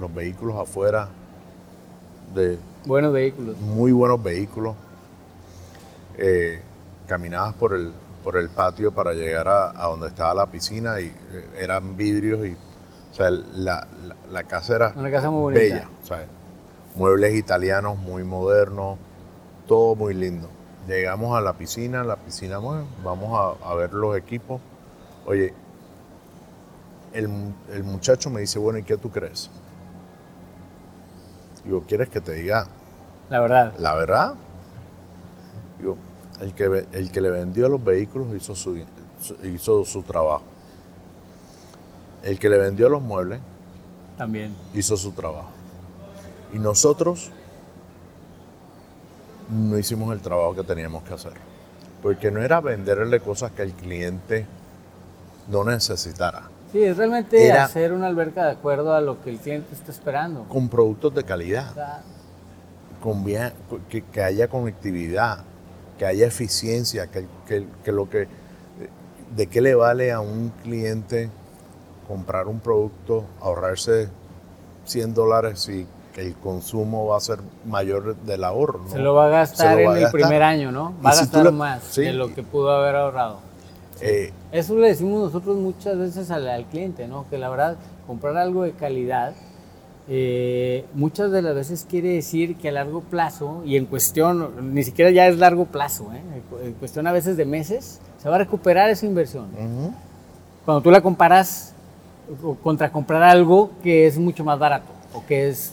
[0.00, 1.08] los vehículos afuera
[2.34, 2.58] de...
[2.86, 3.56] Buenos vehículos.
[3.58, 4.74] Muy buenos vehículos.
[6.18, 6.60] Eh,
[7.06, 7.92] caminabas por el,
[8.24, 12.52] por el patio para llegar a, donde estaba la piscina y eh, eran vidrios y
[12.52, 15.60] o sea, la, casa era Una casa muy bonita.
[15.60, 15.88] bella.
[16.96, 18.98] muebles italianos muy modernos,
[19.66, 20.50] todo muy lindo.
[20.86, 24.60] Llegamos a la piscina, la piscina, bueno, vamos a, ver los equipos.
[25.24, 25.54] Oye,
[27.14, 27.30] el,
[27.72, 29.50] el, muchacho me dice, bueno, ¿y qué tú crees?
[31.66, 32.68] Digo, ¿quieres que te diga?
[33.28, 33.74] La verdad.
[33.78, 34.34] La verdad.
[35.78, 35.96] Digo,
[36.40, 38.82] el que, el que le vendió los vehículos hizo su,
[39.42, 40.44] hizo su trabajo.
[42.22, 43.40] El que le vendió los muebles
[44.16, 45.50] también hizo su trabajo.
[46.52, 47.30] Y nosotros
[49.50, 51.34] no hicimos el trabajo que teníamos que hacer.
[52.02, 54.46] Porque no era venderle cosas que el cliente
[55.48, 56.55] no necesitara.
[56.72, 60.44] Sí, es realmente hacer una alberca de acuerdo a lo que el cliente está esperando.
[60.44, 61.72] Con productos de calidad.
[63.02, 63.52] Con bien,
[63.88, 65.44] que, que haya conectividad,
[65.98, 68.26] que haya eficiencia, que, lo que,
[69.36, 71.30] de qué le vale a un cliente
[72.08, 74.08] comprar un producto, ahorrarse
[74.84, 78.80] 100 dólares y que el consumo va a ser mayor del ahorro.
[78.88, 80.94] Se lo va a gastar en el primer año, ¿no?
[81.04, 83.45] Va a gastar más de lo que pudo haber ahorrado.
[84.00, 87.26] Eh, Eso le decimos nosotros muchas veces al, al, cliente, ¿no?
[87.30, 87.76] Que la verdad,
[88.06, 89.34] comprar algo de calidad
[90.08, 94.84] eh, muchas de las veces quiere decir que a largo plazo, y en cuestión, ni
[94.84, 96.22] siquiera ya es largo plazo, ¿eh?
[96.64, 99.48] en cuestión a veces de meses, se va a recuperar esa inversión.
[100.64, 101.74] Cuando tú la comparas
[102.62, 105.72] contra comprar algo que es mucho más barato o que es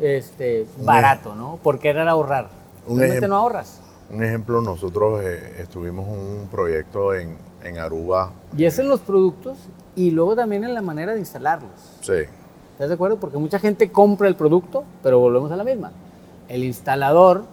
[0.00, 1.60] este, barato, ¿no?
[1.62, 2.48] Porque era ahorrar.
[2.88, 3.80] Realmente no ahorras.
[4.10, 8.32] Un ejemplo, nosotros eh, estuvimos en un proyecto en, en Aruba.
[8.56, 9.58] Y es en los productos
[9.94, 11.72] y luego también en la manera de instalarlos.
[12.00, 12.24] Sí.
[12.72, 13.18] ¿Estás de acuerdo?
[13.18, 15.92] Porque mucha gente compra el producto, pero volvemos a la misma.
[16.48, 17.44] El instalador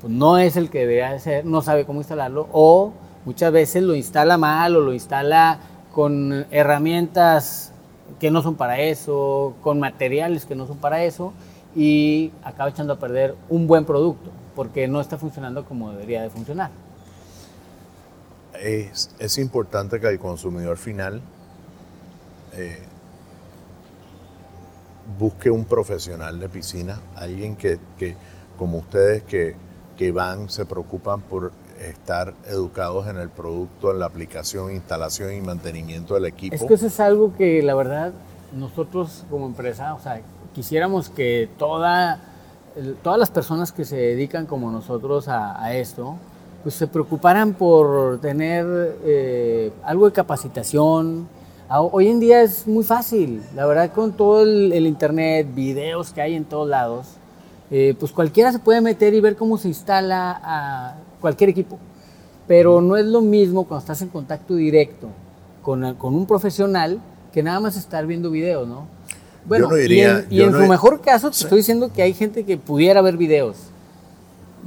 [0.00, 2.92] pues, no es el que debería ser, no sabe cómo instalarlo, o
[3.24, 5.60] muchas veces lo instala mal o lo instala
[5.94, 7.72] con herramientas
[8.20, 11.32] que no son para eso, con materiales que no son para eso,
[11.74, 16.30] y acaba echando a perder un buen producto, porque no está funcionando como debería de
[16.30, 16.70] funcionar.
[18.54, 21.20] Es, es importante que el consumidor final
[22.54, 22.78] eh,
[25.18, 27.78] busque un profesional de piscina, alguien que,
[28.58, 29.54] como ustedes, que,
[29.96, 35.40] que, van, se preocupan por estar educados en el producto, en la aplicación, instalación y
[35.40, 36.54] mantenimiento del equipo.
[36.54, 38.12] Es que eso es algo que la verdad
[38.52, 40.20] nosotros como empresa, o sea,
[40.58, 42.18] quisiéramos que toda,
[43.04, 46.16] todas las personas que se dedican como nosotros a, esto,
[46.64, 48.66] pues se preocuparan por tener
[49.04, 51.28] eh, algo de capacitación,
[51.70, 56.34] hoy en día es muy fácil, la verdad con todo el, internet, videos que hay
[56.34, 57.06] en todos lados,
[57.70, 61.78] eh, pues cualquiera se puede meter y ver cómo se instala a cualquier equipo.
[62.48, 65.06] Pero no es lo mismo cuando estás en contacto directo
[65.62, 66.98] con, un profesional
[67.32, 68.97] que nada más estar viendo videos, ¿no?
[69.48, 73.16] Bueno, y en, su mejor caso te estoy diciendo que hay gente que pudiera ver
[73.16, 73.56] videos.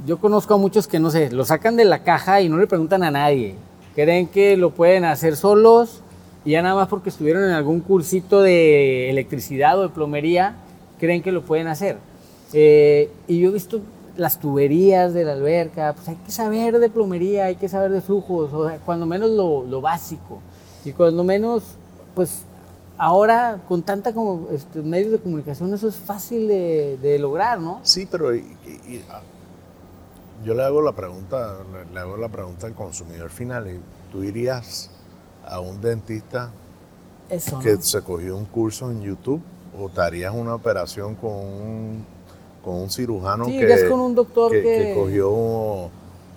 [0.06, 2.66] Yo conozco a muchos que, no sé, lo sacan de la caja y no le
[2.66, 3.54] preguntan a nadie.
[3.94, 6.00] Creen que lo pueden hacer solos
[6.44, 10.56] y ya nada más porque estuvieron en algún cursito de electricidad o de plomería,
[10.98, 11.98] creen que lo pueden hacer.
[12.52, 13.80] Eh, y yo he visto
[14.16, 18.00] las tuberías de la alberca, pues hay que saber de plomería, hay que saber de
[18.00, 20.40] flujos, o sea, cuando menos lo, lo básico.
[20.84, 21.62] Y cuando menos,
[22.16, 22.42] pues
[23.02, 27.80] ahora con tanta como este, medios de comunicación eso es fácil de, de lograr, ¿no?
[27.82, 29.20] Sí, pero ah,
[30.44, 31.56] yo le hago la pregunta,
[31.92, 33.80] le hago la pregunta al consumidor final y
[34.12, 34.88] tú dirías
[35.44, 36.52] a un dentista
[37.60, 39.42] que se cogió un curso en YouTube
[39.76, 42.06] o te harías una operación con un,
[42.64, 45.90] con un cirujano que, con un doctor que, cogió,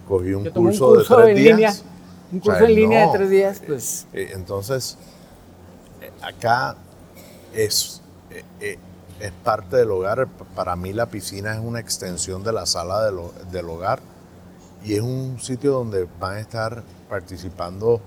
[0.07, 1.83] cogió un, curso, de tres días.
[2.31, 4.07] un curso en línea de tres días, pues.
[4.13, 4.97] Eh, entonces,
[6.25, 6.75] acá
[7.53, 8.01] es,
[8.59, 8.77] eh,
[9.19, 10.27] es parte del hogar.
[10.55, 13.11] Para mí la piscina es una extensión de la sala
[13.51, 13.99] del hogar
[14.83, 18.01] y es un sitio donde van a estar participando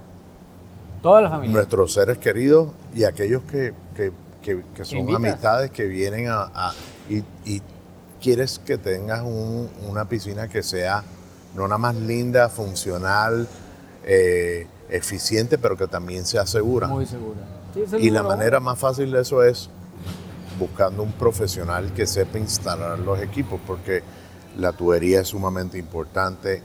[1.03, 1.55] Toda la familia.
[1.55, 3.73] Nuestros seres queridos y aquellos que,
[4.83, 6.73] son amistades que vienen a...
[7.09, 7.63] y,
[8.21, 11.05] quieres que tengas una piscina que sea
[11.55, 13.47] no nada más linda, funcional,
[14.05, 16.89] eh, eficiente, pero que también sea segura.
[16.89, 17.39] Muy segura.
[17.99, 19.71] Y la manera más fácil de eso es
[20.59, 24.03] buscando un profesional que sepa instalar los equipos, porque
[24.57, 26.63] la tubería es sumamente importante,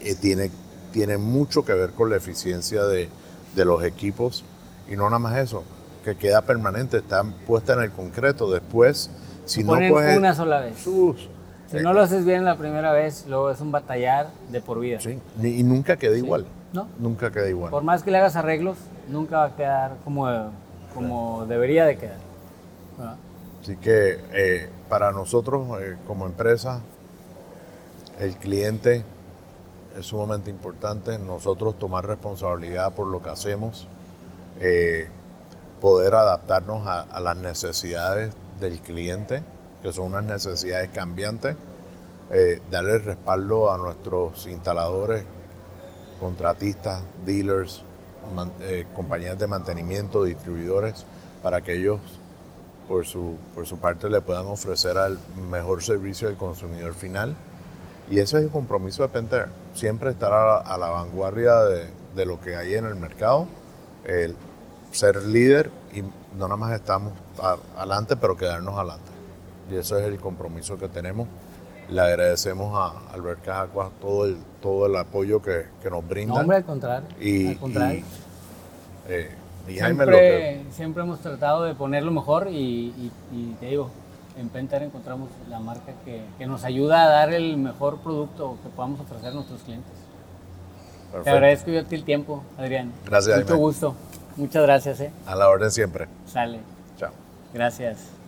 [0.00, 0.50] eh, tiene,
[0.92, 3.08] tiene mucho que ver con la eficiencia de,
[3.56, 4.44] de los equipos
[4.88, 5.64] y no nada más eso,
[6.04, 8.50] que queda permanente, está puesta en el concreto.
[8.50, 9.10] Después,
[9.44, 10.18] si no puedes.
[10.18, 10.76] una sola vez.
[10.78, 15.00] si no lo haces bien la primera vez, luego es un batallar de por vida.
[15.00, 16.46] Sí, y nunca queda igual.
[16.72, 16.88] ¿No?
[16.98, 17.70] Nunca queda igual.
[17.70, 18.78] Por más que le hagas arreglos,
[19.08, 20.26] nunca va a quedar como,
[20.94, 22.32] como debería de quedar.
[23.62, 26.80] Así que eh, para nosotros eh, como empresa,
[28.18, 29.04] el cliente
[29.96, 31.18] es sumamente importante.
[31.18, 33.86] Nosotros tomar responsabilidad por lo que hacemos,
[34.60, 35.08] eh,
[35.80, 39.42] poder adaptarnos a, las necesidades del cliente,
[39.82, 41.56] que son unas necesidades cambiantes,
[42.70, 45.24] darle respaldo a nuestros instaladores,
[46.18, 47.84] contratistas, dealers,
[48.94, 51.04] compañías de mantenimiento, distribuidores,
[51.42, 52.00] para que ellos
[52.88, 55.18] por su, por su parte le puedan ofrecer al
[55.50, 57.34] mejor servicio al consumidor final.
[58.10, 62.56] Y ese es el compromiso de Penter, siempre estar a la, vanguardia de, lo que
[62.56, 63.46] hay en el mercado,
[64.90, 67.12] ser líder y no nada más estamos
[67.76, 69.10] adelante, pero quedarnos adelante.
[69.70, 71.28] Y ese es el compromiso que tenemos.
[71.88, 76.34] Le agradecemos a Albert Cajacuas todo el, todo el apoyo que, que nos brinda.
[76.34, 77.08] No, hombre, al contrario.
[77.20, 78.04] Y, al contrario.
[79.08, 79.30] Eh,
[79.66, 83.10] siempre, siempre hemos tratado de poner lo mejor y,
[83.60, 83.90] te digo,
[84.38, 89.00] en Pentar encontramos la marca que, nos ayuda a dar el mejor producto que podamos
[89.00, 89.92] ofrecer a nuestros clientes.
[91.24, 92.92] Te agradezco yo el tiempo, Adrián.
[93.04, 93.38] Gracias.
[93.40, 93.94] Mucho gusto.
[94.36, 95.00] Muchas gracias.
[95.00, 95.12] ¿eh?
[95.26, 96.08] A la orden siempre.
[96.26, 96.60] Sale.
[96.96, 97.10] Chao.
[97.52, 98.21] Gracias.